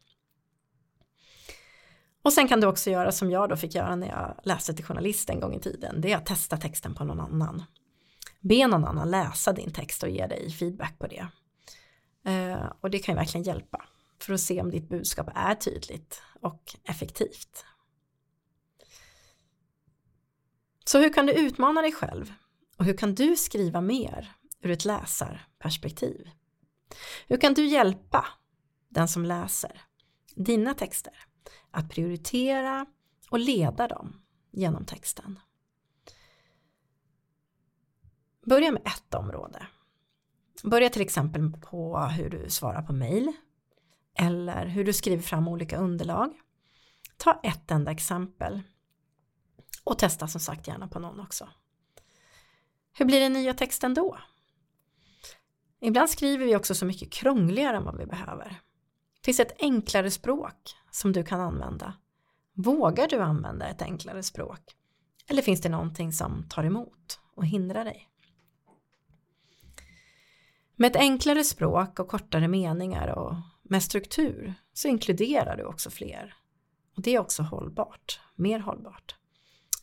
Och 2.27 2.33
sen 2.33 2.49
kan 2.49 2.61
du 2.61 2.67
också 2.67 2.91
göra 2.91 3.13
som 3.13 3.31
jag 3.31 3.49
då 3.49 3.57
fick 3.57 3.75
göra 3.75 3.97
när 3.97 4.09
jag 4.09 4.41
läste 4.43 4.75
till 4.75 4.85
journalist 4.85 5.31
en 5.31 5.41
gång 5.41 5.55
i 5.55 5.61
tiden. 5.61 6.01
Det 6.01 6.13
är 6.13 6.17
att 6.17 6.27
testa 6.27 6.57
texten 6.57 6.95
på 6.95 7.05
någon 7.05 7.21
annan. 7.21 7.65
Be 8.41 8.67
någon 8.67 8.85
annan 8.85 9.11
läsa 9.11 9.53
din 9.53 9.73
text 9.73 10.03
och 10.03 10.09
ge 10.09 10.27
dig 10.27 10.51
feedback 10.51 10.99
på 10.99 11.07
det. 11.07 11.27
Eh, 12.25 12.73
och 12.81 12.91
det 12.91 12.99
kan 12.99 13.15
ju 13.15 13.17
verkligen 13.17 13.45
hjälpa 13.45 13.85
för 14.23 14.33
att 14.33 14.41
se 14.41 14.61
om 14.61 14.71
ditt 14.71 14.89
budskap 14.89 15.29
är 15.35 15.55
tydligt 15.55 16.23
och 16.41 16.77
effektivt. 16.85 17.65
Så 20.85 20.99
hur 20.99 21.13
kan 21.13 21.27
du 21.27 21.33
utmana 21.33 21.83
dig 21.83 21.93
själv? 21.93 22.33
Och 22.77 22.85
hur 22.85 22.97
kan 22.97 23.15
du 23.15 23.37
skriva 23.37 23.81
mer 23.81 24.33
ur 24.61 24.71
ett 24.71 24.85
läsarperspektiv? 24.85 26.31
Hur 27.27 27.37
kan 27.37 27.55
du 27.55 27.67
hjälpa 27.67 28.27
den 28.89 29.09
som 29.09 29.25
läser 29.25 29.83
dina 30.35 30.75
texter 30.75 31.27
att 31.71 31.91
prioritera 31.91 32.87
och 33.31 33.39
leda 33.39 33.89
dem 33.89 34.23
genom 34.51 34.85
texten? 34.85 35.39
Börja 38.47 38.73
med 38.73 38.83
ett 38.87 39.15
område. 39.15 39.67
Börja 40.65 40.89
till 40.89 41.03
exempel 41.03 41.53
på 41.53 41.99
hur 41.99 42.31
du 42.31 42.51
svarar 42.51 42.83
på 42.83 42.93
mail 42.93 43.33
eller 44.15 44.67
hur 44.67 44.85
du 44.85 44.93
skriver 44.93 45.23
fram 45.23 45.49
olika 45.49 45.77
underlag. 45.79 46.35
Ta 47.17 47.41
ett 47.43 47.71
enda 47.71 47.91
exempel 47.91 48.63
och 49.85 49.99
testa 49.99 50.29
som 50.29 50.41
sagt 50.41 50.69
gärna 50.69 50.89
på 50.89 50.99
någon 50.99 51.21
också. 51.21 51.49
Hur 52.93 53.05
blir 53.05 53.21
den 53.21 53.33
nya 53.33 53.55
texten 53.55 53.95
då? 53.95 54.19
Ibland 55.81 56.11
skriver 56.11 56.47
vi 56.47 56.57
också 56.57 56.75
så 56.75 56.87
mycket 56.87 57.13
krångligare 57.13 57.77
än 57.77 57.85
vad 57.85 57.99
vi 57.99 58.07
behöver. 58.07 58.61
Finns 59.25 59.41
ett 59.41 59.57
enklare 59.59 60.11
språk 60.11 60.77
som 60.97 61.13
du 61.13 61.25
kan 61.25 61.41
använda? 61.41 61.95
Vågar 62.55 63.09
du 63.09 63.21
använda 63.21 63.69
ett 63.69 63.83
enklare 63.83 64.23
språk? 64.23 64.61
Eller 65.29 65.43
finns 65.43 65.61
det 65.61 65.69
någonting 65.69 66.13
som 66.13 66.49
tar 66.49 66.65
emot 66.65 67.21
och 67.35 67.47
hindrar 67.47 67.85
dig? 67.85 68.09
Med 70.77 70.91
ett 70.91 70.97
enklare 70.97 71.45
språk 71.45 71.99
och 71.99 72.09
kortare 72.09 72.49
meningar 72.49 73.09
och 73.09 73.35
med 73.63 73.83
struktur 73.83 74.55
så 74.73 74.89
inkluderar 74.89 75.57
du 75.57 75.65
också 75.65 75.91
fler. 75.91 76.35
Och 76.97 77.03
det 77.03 77.15
är 77.15 77.19
också 77.19 77.43
hållbart, 77.43 78.21
mer 78.35 78.59
hållbart. 78.59 79.17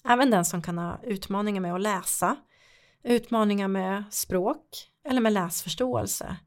Även 0.03 0.29
den 0.29 0.45
som 0.45 0.61
kan 0.61 0.77
ha 0.77 0.99
utmaningar 1.03 1.61
med 1.61 1.73
att 1.73 1.81
läsa, 1.81 2.35
utmaningar 3.03 3.67
med 3.67 4.03
språk 4.09 4.91
eller 5.03 5.21
med 5.21 5.33
läsförståelse 5.33 6.37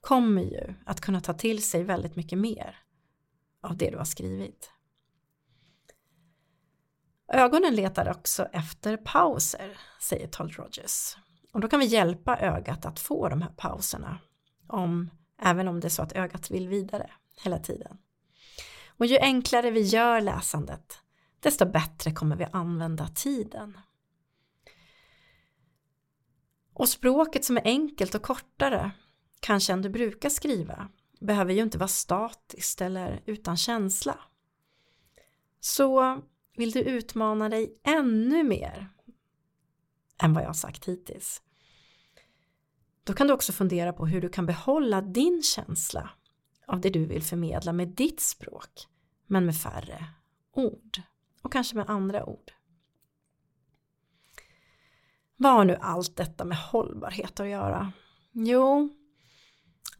kommer 0.00 0.42
ju 0.42 0.74
att 0.86 1.00
kunna 1.00 1.20
ta 1.20 1.34
till 1.34 1.62
sig 1.62 1.84
väldigt 1.84 2.16
mycket 2.16 2.38
mer 2.38 2.81
av 3.62 3.76
det 3.76 3.90
du 3.90 3.96
har 3.96 4.04
skrivit. 4.04 4.70
Ögonen 7.32 7.74
letar 7.74 8.10
också 8.10 8.44
efter 8.44 8.96
pauser, 8.96 9.78
säger 10.00 10.26
Todd 10.26 10.52
Rogers. 10.52 11.16
Och 11.52 11.60
då 11.60 11.68
kan 11.68 11.80
vi 11.80 11.86
hjälpa 11.86 12.38
ögat 12.38 12.86
att 12.86 13.00
få 13.00 13.28
de 13.28 13.42
här 13.42 13.52
pauserna, 13.56 14.18
om, 14.66 15.10
även 15.42 15.68
om 15.68 15.80
det 15.80 15.88
är 15.88 15.90
så 15.90 16.02
att 16.02 16.12
ögat 16.12 16.50
vill 16.50 16.68
vidare 16.68 17.10
hela 17.44 17.58
tiden. 17.58 17.98
Och 18.88 19.06
ju 19.06 19.18
enklare 19.18 19.70
vi 19.70 19.80
gör 19.80 20.20
läsandet, 20.20 20.98
desto 21.40 21.66
bättre 21.66 22.12
kommer 22.12 22.36
vi 22.36 22.46
använda 22.52 23.08
tiden. 23.08 23.78
Och 26.74 26.88
språket 26.88 27.44
som 27.44 27.56
är 27.56 27.62
enkelt 27.64 28.14
och 28.14 28.22
kortare, 28.22 28.90
kanske 29.40 29.72
än 29.72 29.82
du 29.82 29.88
brukar 29.88 30.28
skriva, 30.28 30.88
behöver 31.22 31.52
ju 31.52 31.62
inte 31.62 31.78
vara 31.78 31.88
statiskt 31.88 32.80
eller 32.80 33.22
utan 33.26 33.56
känsla. 33.56 34.18
Så 35.60 36.22
vill 36.56 36.70
du 36.70 36.80
utmana 36.80 37.48
dig 37.48 37.80
ännu 37.82 38.42
mer 38.42 38.88
än 40.22 40.34
vad 40.34 40.42
jag 40.42 40.48
har 40.48 40.54
sagt 40.54 40.88
hittills. 40.88 41.42
Då 43.04 43.12
kan 43.12 43.26
du 43.26 43.32
också 43.32 43.52
fundera 43.52 43.92
på 43.92 44.06
hur 44.06 44.20
du 44.20 44.28
kan 44.28 44.46
behålla 44.46 45.00
din 45.00 45.42
känsla 45.42 46.10
av 46.66 46.80
det 46.80 46.90
du 46.90 47.06
vill 47.06 47.22
förmedla 47.22 47.72
med 47.72 47.88
ditt 47.88 48.20
språk, 48.20 48.88
men 49.26 49.46
med 49.46 49.56
färre 49.56 50.04
ord 50.52 51.02
och 51.42 51.52
kanske 51.52 51.76
med 51.76 51.90
andra 51.90 52.24
ord. 52.24 52.52
Vad 55.36 55.52
har 55.52 55.64
nu 55.64 55.76
allt 55.80 56.16
detta 56.16 56.44
med 56.44 56.58
hållbarhet 56.58 57.40
att 57.40 57.48
göra? 57.48 57.92
Jo, 58.32 58.88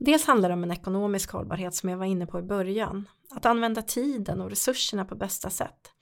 dels 0.05 0.27
handlar 0.27 0.49
det 0.49 0.53
om 0.53 0.65
en 0.65 0.71
ekonomisk 0.71 1.31
hållbarhet 1.31 1.75
som 1.75 1.89
jag 1.89 1.97
var 1.99 2.07
inne 2.07 2.27
på 2.27 2.39
i 2.39 2.43
början. 2.43 3.09
Att 3.31 3.47
använda 3.47 3.83
tiden 3.83 4.41
och 4.41 4.51
resurserna 4.51 5.05
på 5.05 5.15
bästa 5.15 5.51
sätt. 5.51 5.93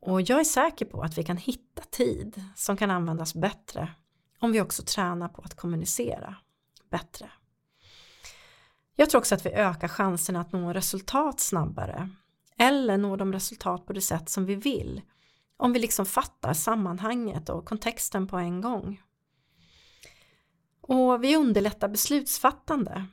Och 0.00 0.20
jag 0.20 0.40
är 0.40 0.44
säker 0.44 0.84
på 0.84 1.02
att 1.02 1.18
vi 1.18 1.24
kan 1.24 1.36
hitta 1.36 1.82
tid 1.90 2.42
som 2.56 2.76
kan 2.76 2.90
användas 2.90 3.34
bättre 3.34 3.88
om 4.40 4.52
vi 4.52 4.60
också 4.60 4.82
tränar 4.82 5.28
på 5.28 5.42
att 5.42 5.56
kommunicera 5.56 6.36
bättre. 6.90 7.30
Jag 8.96 9.10
tror 9.10 9.18
också 9.18 9.34
att 9.34 9.46
vi 9.46 9.50
ökar 9.50 9.88
chanserna 9.88 10.40
att 10.40 10.52
nå 10.52 10.72
resultat 10.72 11.40
snabbare 11.40 12.10
eller 12.58 12.96
nå 12.96 13.16
de 13.16 13.32
resultat 13.32 13.86
på 13.86 13.92
det 13.92 14.00
sätt 14.00 14.28
som 14.28 14.46
vi 14.46 14.54
vill 14.54 15.02
om 15.56 15.72
vi 15.72 15.78
liksom 15.78 16.06
fattar 16.06 16.54
sammanhanget 16.54 17.48
och 17.48 17.64
kontexten 17.64 18.26
på 18.26 18.36
en 18.36 18.60
gång. 18.60 19.02
Och 20.88 21.24
vi 21.24 21.36
underlättar 21.36 21.88
beslutsfattande 21.88 23.06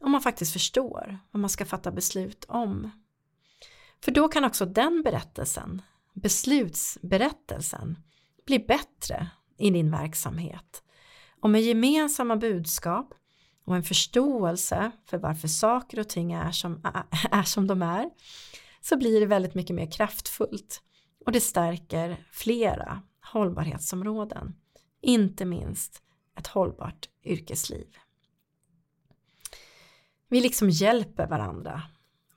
om 0.00 0.10
man 0.10 0.20
faktiskt 0.20 0.52
förstår 0.52 1.18
vad 1.30 1.40
man 1.40 1.50
ska 1.50 1.64
fatta 1.64 1.90
beslut 1.90 2.44
om. 2.48 2.90
För 4.04 4.12
då 4.12 4.28
kan 4.28 4.44
också 4.44 4.66
den 4.66 5.02
berättelsen 5.02 5.82
beslutsberättelsen 6.14 7.98
bli 8.46 8.58
bättre 8.58 9.30
i 9.58 9.70
din 9.70 9.90
verksamhet. 9.90 10.82
Och 11.40 11.50
med 11.50 11.62
gemensamma 11.62 12.36
budskap 12.36 13.14
och 13.64 13.76
en 13.76 13.82
förståelse 13.82 14.90
för 15.06 15.18
varför 15.18 15.48
saker 15.48 16.00
och 16.00 16.08
ting 16.08 16.32
är 16.32 16.50
som, 16.50 16.80
är 17.30 17.42
som 17.42 17.66
de 17.66 17.82
är 17.82 18.10
så 18.80 18.96
blir 18.96 19.20
det 19.20 19.26
väldigt 19.26 19.54
mycket 19.54 19.76
mer 19.76 19.90
kraftfullt 19.90 20.82
och 21.26 21.32
det 21.32 21.40
stärker 21.40 22.26
flera 22.32 23.02
hållbarhetsområden, 23.32 24.54
inte 25.02 25.44
minst 25.44 26.02
ett 26.40 26.46
hållbart 26.46 27.08
yrkesliv. 27.24 27.96
Vi 30.28 30.40
liksom 30.40 30.70
hjälper 30.70 31.26
varandra 31.26 31.82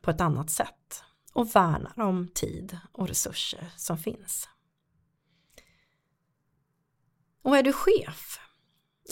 på 0.02 0.12
ett 0.12 0.22
annat 0.22 0.50
sätt 0.50 1.04
och 1.34 1.56
värnar 1.56 2.00
om 2.00 2.28
tid 2.28 2.78
och 2.92 3.08
resurser 3.08 3.74
som 3.76 3.98
finns. 3.98 4.50
Och 7.42 7.58
är 7.58 7.64
du 7.64 7.74
chef 7.74 8.40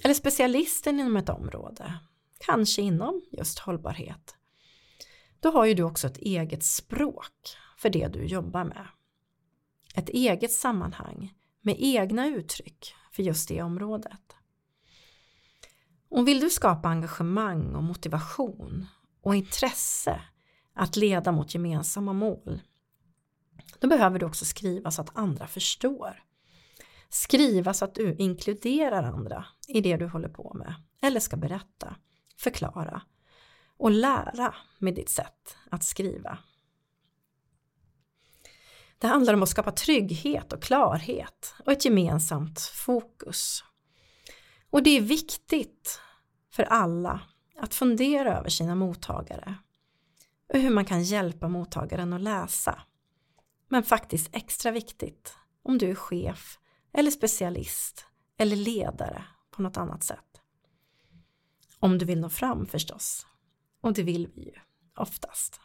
eller 0.03 0.13
specialisten 0.13 0.99
inom 0.99 1.17
ett 1.17 1.29
område, 1.29 1.99
kanske 2.39 2.81
inom 2.81 3.21
just 3.31 3.59
hållbarhet, 3.59 4.35
då 5.39 5.51
har 5.51 5.65
ju 5.65 5.73
du 5.73 5.83
också 5.83 6.07
ett 6.07 6.17
eget 6.17 6.63
språk 6.63 7.57
för 7.77 7.89
det 7.89 8.07
du 8.07 8.25
jobbar 8.25 8.63
med. 8.63 8.87
Ett 9.95 10.09
eget 10.09 10.51
sammanhang 10.51 11.33
med 11.61 11.75
egna 11.79 12.27
uttryck 12.27 12.95
för 13.11 13.23
just 13.23 13.49
det 13.49 13.61
området. 13.61 14.35
Och 16.11 16.27
vill 16.27 16.39
du 16.39 16.49
skapa 16.49 16.89
engagemang 16.89 17.75
och 17.75 17.83
motivation 17.83 18.85
och 19.21 19.35
intresse 19.35 20.21
att 20.73 20.95
leda 20.95 21.31
mot 21.31 21.53
gemensamma 21.53 22.13
mål, 22.13 22.61
då 23.79 23.87
behöver 23.87 24.19
du 24.19 24.25
också 24.25 24.45
skriva 24.45 24.91
så 24.91 25.01
att 25.01 25.17
andra 25.17 25.47
förstår. 25.47 26.23
Skriva 27.09 27.73
så 27.73 27.85
att 27.85 27.95
du 27.95 28.15
inkluderar 28.15 29.03
andra 29.03 29.45
i 29.67 29.81
det 29.81 29.97
du 29.97 30.07
håller 30.07 30.29
på 30.29 30.53
med 30.53 30.75
eller 31.01 31.19
ska 31.19 31.37
berätta, 31.37 31.95
förklara 32.37 33.01
och 33.77 33.91
lära 33.91 34.55
med 34.79 34.95
ditt 34.95 35.09
sätt 35.09 35.57
att 35.69 35.83
skriva. 35.83 36.37
Det 38.97 39.07
handlar 39.07 39.33
om 39.33 39.43
att 39.43 39.49
skapa 39.49 39.71
trygghet 39.71 40.53
och 40.53 40.63
klarhet 40.63 41.55
och 41.65 41.71
ett 41.71 41.85
gemensamt 41.85 42.59
fokus. 42.59 43.63
Och 44.71 44.83
det 44.83 44.97
är 44.97 45.01
viktigt 45.01 45.99
för 46.51 46.63
alla 46.63 47.21
att 47.57 47.75
fundera 47.75 48.37
över 48.37 48.49
sina 48.49 48.75
mottagare 48.75 49.55
och 50.53 50.59
hur 50.59 50.69
man 50.69 50.85
kan 50.85 51.03
hjälpa 51.03 51.47
mottagaren 51.47 52.13
att 52.13 52.21
läsa. 52.21 52.81
Men 53.69 53.83
faktiskt 53.83 54.29
extra 54.35 54.71
viktigt 54.71 55.35
om 55.63 55.77
du 55.77 55.89
är 55.89 55.95
chef 55.95 56.59
eller 56.93 57.11
specialist 57.11 58.05
eller 58.37 58.55
ledare 58.55 59.23
på 59.51 59.61
något 59.61 59.77
annat 59.77 60.03
sätt. 60.03 60.41
Om 61.79 61.97
du 61.97 62.05
vill 62.05 62.19
nå 62.19 62.29
fram 62.29 62.65
förstås. 62.65 63.27
Och 63.81 63.93
det 63.93 64.03
vill 64.03 64.27
vi 64.35 64.41
ju 64.41 64.53
oftast. 64.95 65.61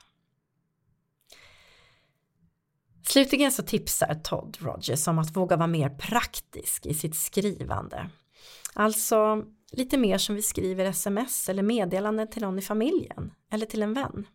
Slutligen 3.08 3.52
så 3.52 3.62
tipsar 3.62 4.14
Todd 4.14 4.56
Rogers 4.60 5.08
om 5.08 5.18
att 5.18 5.36
våga 5.36 5.56
vara 5.56 5.66
mer 5.66 5.88
praktisk 5.88 6.86
i 6.86 6.94
sitt 6.94 7.16
skrivande. 7.16 8.10
Alltså 8.78 9.44
lite 9.72 9.98
mer 9.98 10.18
som 10.18 10.34
vi 10.34 10.42
skriver 10.42 10.84
sms 10.84 11.48
eller 11.48 11.62
meddelanden 11.62 12.28
till 12.28 12.42
någon 12.42 12.58
i 12.58 12.62
familjen 12.62 13.32
eller 13.50 13.66
till 13.66 13.82
en 13.82 13.94
vän. 13.94 14.26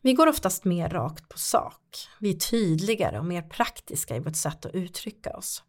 Vi 0.00 0.12
går 0.12 0.26
oftast 0.26 0.64
mer 0.64 0.88
rakt 0.88 1.28
på 1.28 1.38
sak. 1.38 2.08
Vi 2.20 2.30
är 2.30 2.38
tydligare 2.38 3.18
och 3.18 3.24
mer 3.24 3.42
praktiska 3.42 4.16
i 4.16 4.20
vårt 4.20 4.36
sätt 4.36 4.66
att 4.66 4.74
uttrycka 4.74 5.36
oss. 5.36 5.64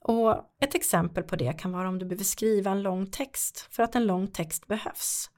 Och 0.00 0.36
ett 0.60 0.74
exempel 0.74 1.24
på 1.24 1.36
det 1.36 1.52
kan 1.52 1.72
vara 1.72 1.88
om 1.88 1.98
du 1.98 2.06
behöver 2.06 2.24
skriva 2.24 2.70
en 2.70 2.82
lång 2.82 3.10
text 3.10 3.68
för 3.70 3.82
att 3.82 3.94
en 3.94 4.06
lång 4.06 4.26
text 4.26 4.66
behövs. 4.66 5.30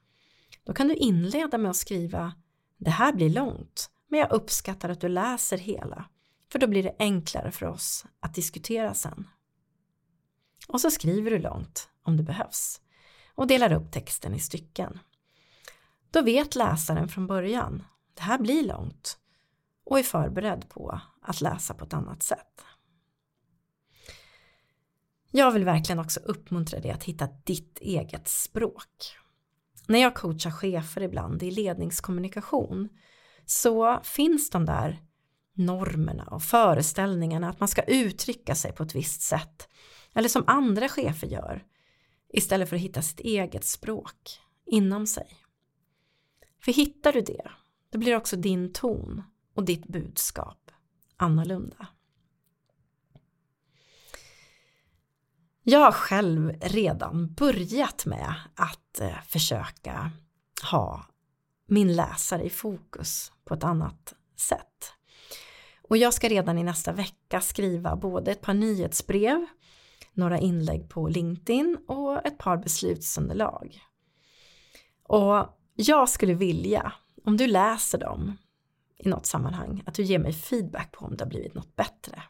Då 0.64 0.73
kan 0.73 0.88
du 0.88 0.95
inleda 0.95 1.59
med 1.59 1.71
att 1.71 1.77
skriva 1.77 2.33
Det 2.79 2.90
här 2.90 3.12
blir 3.12 3.31
långt, 3.31 3.90
men 4.09 4.21
jag 4.21 4.33
uppskattar 4.33 4.88
att 4.88 5.01
du 5.01 5.09
läser 5.09 5.59
hela, 5.59 6.05
för 6.53 6.59
då 6.59 6.66
blir 6.66 6.83
det 6.83 6.97
enklare 6.99 7.51
för 7.51 7.66
oss 7.66 8.05
att 8.21 8.35
diskutera 8.35 8.95
sen. 8.95 9.27
Och 10.72 10.80
så 10.80 10.90
skriver 10.90 11.30
du 11.30 11.38
långt 11.38 11.88
om 12.02 12.16
det 12.16 12.22
behövs 12.22 12.80
och 13.35 13.46
delar 13.46 13.72
upp 13.72 13.92
texten 13.92 14.35
i 14.35 14.40
stycken. 14.40 14.98
Då 16.11 16.22
vet 16.22 16.54
läsaren 16.54 17.09
från 17.09 17.26
början, 17.26 17.85
det 18.14 18.22
här 18.22 18.38
blir 18.38 18.62
långt 18.62 19.18
och 19.85 19.98
är 19.98 20.02
förberedd 20.02 20.68
på 20.68 21.00
att 21.22 21.40
läsa 21.40 21.74
på 21.74 21.85
ett 21.85 21.94
annat 21.94 22.22
sätt. 22.22 22.64
Jag 25.30 25.50
vill 25.50 25.64
verkligen 25.64 25.98
också 25.98 26.20
uppmuntra 26.20 26.80
dig 26.80 26.90
att 26.90 27.04
hitta 27.04 27.28
ditt 27.44 27.78
eget 27.80 28.28
språk. 28.28 29.16
När 29.87 29.98
jag 29.98 30.14
coachar 30.14 30.50
chefer 30.50 31.00
ibland 31.02 31.42
i 31.42 31.50
ledningskommunikation 31.50 32.88
så 33.46 34.00
finns 34.02 34.50
de 34.50 34.64
där 34.64 35.02
normerna 35.54 36.24
och 36.24 36.42
föreställningarna 36.42 37.48
att 37.50 37.61
man 37.61 37.68
ska 37.68 37.83
uttrycka 37.83 38.54
sig 38.54 38.72
på 38.72 38.83
ett 38.83 38.94
visst 38.94 39.22
sätt 39.22 39.68
eller 40.14 40.29
som 40.29 40.44
andra 40.46 40.88
chefer 40.88 41.27
gör 41.27 41.64
istället 42.29 42.68
för 42.68 42.77
att 42.77 42.83
hitta 42.83 43.03
sitt 43.03 43.20
eget 43.20 43.64
språk 43.64 44.40
inom 44.66 45.07
sig. 45.07 45.29
För 46.64 46.73
hittar 46.73 47.12
du 47.12 47.20
det, 47.20 47.51
då 47.90 47.99
blir 47.99 48.16
också 48.16 48.37
din 48.37 48.73
ton 48.73 49.23
och 49.55 49.64
ditt 49.64 49.87
budskap 49.87 50.70
annorlunda. 51.16 51.87
Jag 55.62 55.79
har 55.79 55.92
själv 55.92 56.53
redan 56.61 57.35
börjat 57.35 58.07
med 58.07 58.35
att 58.55 59.01
eh, 59.01 59.23
försöka 59.27 60.11
ha 60.70 61.07
min 61.66 61.96
läsare 61.96 62.42
i 62.42 62.51
fokus 62.51 63.33
på 63.44 63.55
ett 63.55 63.64
annat 63.64 64.14
sätt. 64.37 64.92
Och 65.83 65.96
jag 65.96 66.14
ska 66.14 66.29
redan 66.29 66.59
i 66.59 66.62
nästa 66.62 66.92
vecka 66.92 67.40
skriva 67.40 67.96
både 67.96 68.31
ett 68.31 68.40
par 68.40 68.55
nyhetsbrev, 68.55 69.46
några 70.20 70.38
inlägg 70.38 70.88
på 70.88 71.09
LinkedIn 71.09 71.78
och 71.87 72.26
ett 72.26 72.38
par 72.38 72.56
beslutsunderlag. 72.56 73.80
Och 75.02 75.59
jag 75.74 76.09
skulle 76.09 76.35
vilja, 76.35 76.92
om 77.24 77.37
du 77.37 77.46
läser 77.46 77.98
dem 77.98 78.37
i 78.96 79.09
något 79.09 79.26
sammanhang, 79.26 79.83
att 79.87 79.94
du 79.94 80.02
ger 80.02 80.18
mig 80.18 80.33
feedback 80.33 80.92
på 80.92 81.04
om 81.04 81.16
det 81.16 81.24
har 81.24 81.30
blivit 81.30 81.54
något 81.54 81.76
bättre. 81.76 82.22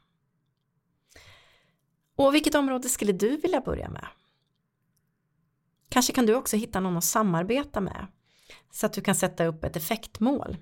Och 2.17 2.35
vilket 2.35 2.55
område 2.55 2.89
skulle 2.89 3.13
du 3.13 3.37
vilja 3.37 3.61
börja 3.61 3.89
med? 3.89 4.07
Kanske 5.89 6.13
kan 6.13 6.27
du 6.27 6.35
också 6.35 6.57
hitta 6.57 6.81
någon 6.81 6.97
att 6.97 7.05
samarbeta 7.05 7.81
med 7.81 8.07
så 8.71 8.87
att 8.87 8.93
du 8.93 9.01
kan 9.01 9.15
sätta 9.15 9.45
upp 9.45 9.65
ett 9.65 9.77
effektmål. 9.77 10.57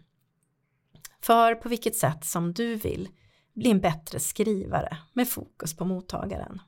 För 1.21 1.55
på 1.55 1.69
vilket 1.69 1.97
sätt 1.97 2.25
som 2.25 2.53
du 2.53 2.75
vill 2.75 3.09
bli 3.55 3.71
en 3.71 3.81
bättre 3.81 4.21
skrivare 4.21 4.99
med 5.13 5.29
fokus 5.29 5.77
på 5.77 5.85
mottagaren. 5.85 6.61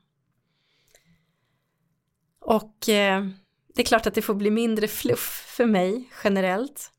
Och 2.51 2.89
eh, 2.89 3.25
det 3.75 3.81
är 3.81 3.85
klart 3.85 4.07
att 4.07 4.13
det 4.13 4.21
får 4.21 4.33
bli 4.33 4.51
mindre 4.51 4.87
fluff 4.87 5.43
för 5.47 5.65
mig 5.65 6.09
generellt. 6.23 6.91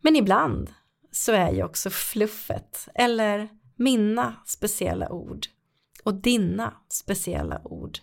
Men 0.00 0.16
ibland 0.16 0.72
så 1.12 1.32
är 1.32 1.52
ju 1.52 1.64
också 1.64 1.90
fluffet 1.90 2.88
eller 2.94 3.48
mina 3.76 4.36
speciella 4.46 5.12
ord 5.12 5.46
och 6.04 6.14
dina 6.14 6.74
speciella 6.88 7.60
ord 7.64 7.98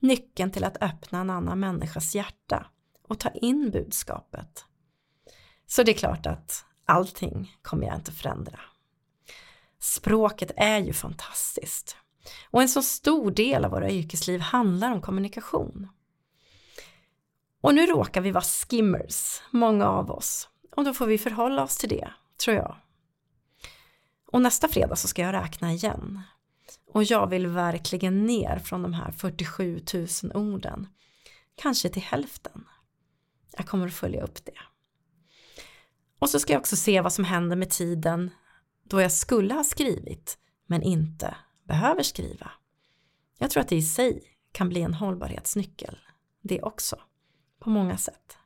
nyckeln 0.00 0.50
till 0.50 0.64
att 0.64 0.82
öppna 0.82 1.20
en 1.20 1.30
annan 1.30 1.60
människas 1.60 2.14
hjärta 2.14 2.66
och 3.08 3.18
ta 3.18 3.30
in 3.30 3.70
budskapet. 3.70 4.64
Så 5.66 5.82
det 5.82 5.92
är 5.92 5.98
klart 5.98 6.26
att 6.26 6.64
allting 6.84 7.56
kommer 7.62 7.86
jag 7.86 7.96
inte 7.96 8.12
förändra. 8.12 8.60
Språket 9.78 10.52
är 10.56 10.78
ju 10.78 10.92
fantastiskt. 10.92 11.96
Och 12.50 12.62
en 12.62 12.68
så 12.68 12.82
stor 12.82 13.30
del 13.30 13.64
av 13.64 13.70
våra 13.70 13.90
yrkesliv 13.90 14.40
handlar 14.40 14.92
om 14.92 15.00
kommunikation. 15.00 15.88
Och 17.66 17.74
nu 17.74 17.86
råkar 17.86 18.20
vi 18.20 18.30
vara 18.30 18.44
skimmers, 18.44 19.42
många 19.50 19.88
av 19.88 20.10
oss. 20.10 20.48
Och 20.76 20.84
då 20.84 20.94
får 20.94 21.06
vi 21.06 21.18
förhålla 21.18 21.62
oss 21.62 21.76
till 21.76 21.88
det, 21.88 22.10
tror 22.44 22.56
jag. 22.56 22.76
Och 24.26 24.40
nästa 24.40 24.68
fredag 24.68 24.96
så 24.96 25.08
ska 25.08 25.22
jag 25.22 25.34
räkna 25.34 25.72
igen. 25.72 26.20
Och 26.92 27.04
jag 27.04 27.26
vill 27.26 27.46
verkligen 27.46 28.26
ner 28.26 28.58
från 28.58 28.82
de 28.82 28.92
här 28.92 29.12
47 29.12 29.80
000 29.94 30.06
orden. 30.34 30.88
Kanske 31.54 31.88
till 31.88 32.02
hälften. 32.02 32.64
Jag 33.56 33.66
kommer 33.66 33.86
att 33.86 33.94
följa 33.94 34.22
upp 34.22 34.44
det. 34.44 34.58
Och 36.18 36.30
så 36.30 36.40
ska 36.40 36.52
jag 36.52 36.60
också 36.60 36.76
se 36.76 37.00
vad 37.00 37.12
som 37.12 37.24
händer 37.24 37.56
med 37.56 37.70
tiden 37.70 38.30
då 38.82 39.00
jag 39.00 39.12
skulle 39.12 39.54
ha 39.54 39.64
skrivit 39.64 40.38
men 40.66 40.82
inte 40.82 41.36
behöver 41.64 42.02
skriva. 42.02 42.50
Jag 43.38 43.50
tror 43.50 43.60
att 43.60 43.68
det 43.68 43.76
i 43.76 43.82
sig 43.82 44.22
kan 44.52 44.68
bli 44.68 44.82
en 44.82 44.94
hållbarhetsnyckel, 44.94 45.98
det 46.42 46.62
också, 46.62 46.96
på 47.66 47.70
många 47.70 47.96
sätt. 47.96 48.38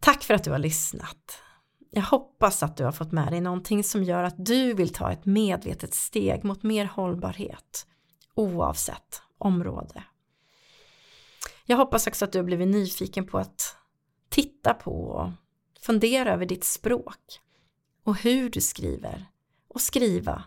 Tack 0.00 0.24
för 0.24 0.34
att 0.34 0.44
du 0.44 0.50
har 0.50 0.58
lyssnat. 0.58 1.42
Jag 1.90 2.02
hoppas 2.02 2.62
att 2.62 2.76
du 2.76 2.84
har 2.84 2.92
fått 2.92 3.12
med 3.12 3.32
dig 3.32 3.40
någonting 3.40 3.84
som 3.84 4.04
gör 4.04 4.24
att 4.24 4.44
du 4.46 4.74
vill 4.74 4.92
ta 4.92 5.12
ett 5.12 5.26
medvetet 5.26 5.94
steg 5.94 6.44
mot 6.44 6.62
mer 6.62 6.84
hållbarhet 6.84 7.86
oavsett 8.34 9.22
område. 9.38 10.04
Jag 11.64 11.76
hoppas 11.76 12.06
också 12.06 12.24
att 12.24 12.32
du 12.32 12.38
har 12.38 12.44
blivit 12.44 12.68
nyfiken 12.68 13.26
på 13.26 13.38
att 13.38 13.76
titta 14.28 14.74
på 14.74 14.92
och 14.92 15.30
fundera 15.80 16.32
över 16.32 16.46
ditt 16.46 16.64
språk 16.64 17.40
och 18.04 18.16
hur 18.16 18.50
du 18.50 18.60
skriver 18.60 19.26
och 19.68 19.80
skriva 19.80 20.44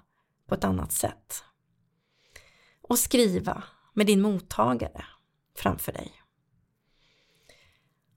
på 0.47 0.56
ett 0.56 0.63
annat 0.63 0.91
sätt. 0.91 1.43
Och 2.82 3.00
skriva 3.00 3.63
med 3.93 4.08
din 4.08 4.21
mottagare 4.21 5.06
framför 5.56 5.92
dig. 5.92 6.12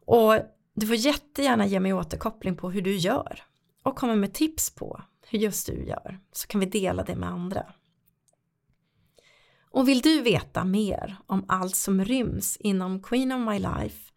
Och 0.06 0.34
du 0.74 0.86
får 0.86 0.96
jättegärna 0.96 1.66
ge 1.66 1.80
mig 1.80 1.92
återkoppling 1.92 2.56
på 2.56 2.70
hur 2.70 2.82
du 2.82 2.96
gör 2.96 3.42
och 3.82 3.96
komma 3.96 4.14
med 4.14 4.34
tips 4.34 4.74
på 4.74 5.02
hur 5.26 5.38
just 5.38 5.66
du 5.66 5.84
gör 5.84 6.20
så 6.32 6.46
kan 6.46 6.60
vi 6.60 6.66
dela 6.66 7.02
det 7.02 7.16
med 7.16 7.28
andra. 7.28 7.72
Och 9.70 9.88
vill 9.88 10.00
du 10.00 10.22
veta 10.22 10.64
mer 10.64 11.16
om 11.26 11.44
allt 11.48 11.76
som 11.76 12.04
ryms 12.04 12.56
inom 12.56 13.02
Queen 13.02 13.32
of 13.32 13.48
My 13.48 13.58
Life 13.58 14.12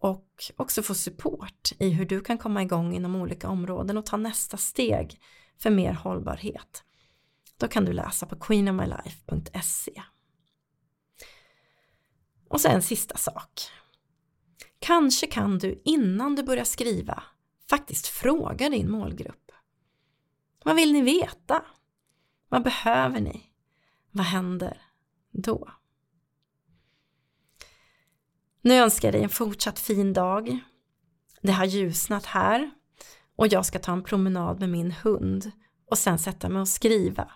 och 0.00 0.26
också 0.56 0.82
få 0.82 0.94
support 0.94 1.72
i 1.78 1.90
hur 1.90 2.04
du 2.04 2.20
kan 2.20 2.38
komma 2.38 2.62
igång 2.62 2.94
inom 2.94 3.16
olika 3.16 3.48
områden 3.48 3.98
och 3.98 4.06
ta 4.06 4.16
nästa 4.16 4.56
steg 4.56 5.20
för 5.58 5.70
mer 5.70 5.92
hållbarhet. 5.92 6.84
Då 7.56 7.68
kan 7.68 7.84
du 7.84 7.92
läsa 7.92 8.26
på 8.26 8.36
queenofmylife.se. 8.36 10.02
Och 12.54 12.60
så 12.60 12.68
en 12.68 12.82
sista 12.82 13.16
sak. 13.16 13.60
Kanske 14.78 15.26
kan 15.26 15.58
du 15.58 15.82
innan 15.84 16.34
du 16.34 16.42
börjar 16.42 16.64
skriva 16.64 17.22
faktiskt 17.70 18.06
fråga 18.06 18.68
din 18.68 18.90
målgrupp. 18.90 19.52
Vad 20.64 20.76
vill 20.76 20.92
ni 20.92 21.02
veta? 21.02 21.64
Vad 22.48 22.62
behöver 22.62 23.20
ni? 23.20 23.42
Vad 24.10 24.26
händer 24.26 24.82
då? 25.30 25.70
Nu 28.60 28.74
önskar 28.74 29.08
jag 29.08 29.14
dig 29.14 29.22
en 29.22 29.28
fortsatt 29.28 29.78
fin 29.78 30.12
dag. 30.12 30.58
Det 31.42 31.52
har 31.52 31.64
ljusnat 31.64 32.26
här 32.26 32.70
och 33.36 33.46
jag 33.46 33.66
ska 33.66 33.78
ta 33.78 33.92
en 33.92 34.04
promenad 34.04 34.60
med 34.60 34.68
min 34.68 34.90
hund 34.90 35.50
och 35.90 35.98
sen 35.98 36.18
sätta 36.18 36.48
mig 36.48 36.60
och 36.60 36.68
skriva. 36.68 37.32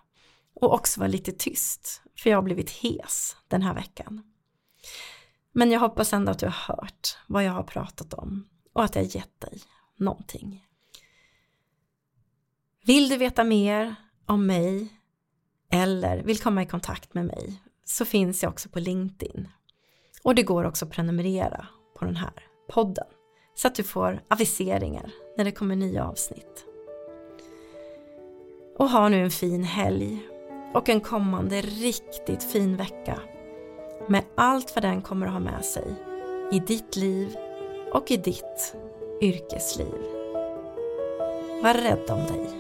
Och 0.55 0.75
också 0.75 1.01
vara 1.01 1.11
lite 1.11 1.33
tyst, 1.33 2.03
för 2.19 2.31
jag 2.31 2.37
har 2.37 2.43
blivit 2.43 2.71
hes 2.71 3.37
den 3.49 3.63
här 3.63 3.75
veckan. 3.75 4.28
Men 5.59 5.71
jag 5.71 5.81
hoppas 5.81 6.13
ändå 6.13 6.33
att 6.33 6.39
du 6.39 6.47
har 6.47 6.75
hört 6.75 7.19
vad 7.27 7.45
jag 7.45 7.53
har 7.53 7.63
pratat 7.63 8.15
om 8.15 8.49
och 8.73 8.85
att 8.85 8.95
jag 8.95 9.03
har 9.03 9.17
gett 9.17 9.41
dig 9.41 9.61
någonting. 9.97 10.67
Vill 12.85 13.09
du 13.09 13.17
veta 13.17 13.45
mer 13.45 13.95
om 14.27 14.47
mig 14.47 14.89
eller 15.73 16.23
vill 16.23 16.39
komma 16.39 16.63
i 16.63 16.67
kontakt 16.67 17.15
med 17.15 17.27
mig 17.27 17.63
så 17.85 18.05
finns 18.05 18.43
jag 18.43 18.51
också 18.51 18.69
på 18.69 18.81
LinkedIn. 18.81 19.49
Och 20.23 20.35
det 20.35 20.43
går 20.43 20.65
också 20.65 20.85
att 20.85 20.91
prenumerera 20.91 21.67
på 21.99 22.05
den 22.05 22.17
här 22.17 22.33
podden 22.71 23.07
så 23.55 23.69
att 23.69 23.75
du 23.75 23.83
får 23.83 24.23
aviseringar 24.29 25.11
när 25.37 25.45
det 25.45 25.53
kommer 25.53 25.77
nya 25.77 26.05
avsnitt. 26.05 26.65
Och 28.77 28.91
ha 28.91 29.09
nu 29.09 29.25
en 29.25 29.31
fin 29.31 29.65
helg 29.65 30.29
och 30.75 30.89
en 30.89 31.01
kommande 31.01 31.61
riktigt 31.61 32.43
fin 32.43 32.77
vecka 32.77 33.21
med 34.09 34.25
allt 34.35 34.75
vad 34.75 34.85
den 34.85 35.03
kommer 35.03 35.27
att 35.27 35.33
ha 35.33 35.41
med 35.41 35.65
sig 35.65 35.95
i 36.53 36.59
ditt 36.59 36.97
liv 36.97 37.37
och 37.93 38.11
i 38.11 38.17
ditt 38.17 38.75
yrkesliv. 39.23 40.03
Var 41.63 41.75
rädd 41.75 42.11
om 42.11 42.27
dig. 42.27 42.51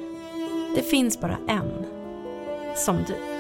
Det 0.77 0.83
finns 0.83 1.21
bara 1.21 1.39
en, 1.49 1.87
som 2.77 2.97
du. 2.97 3.38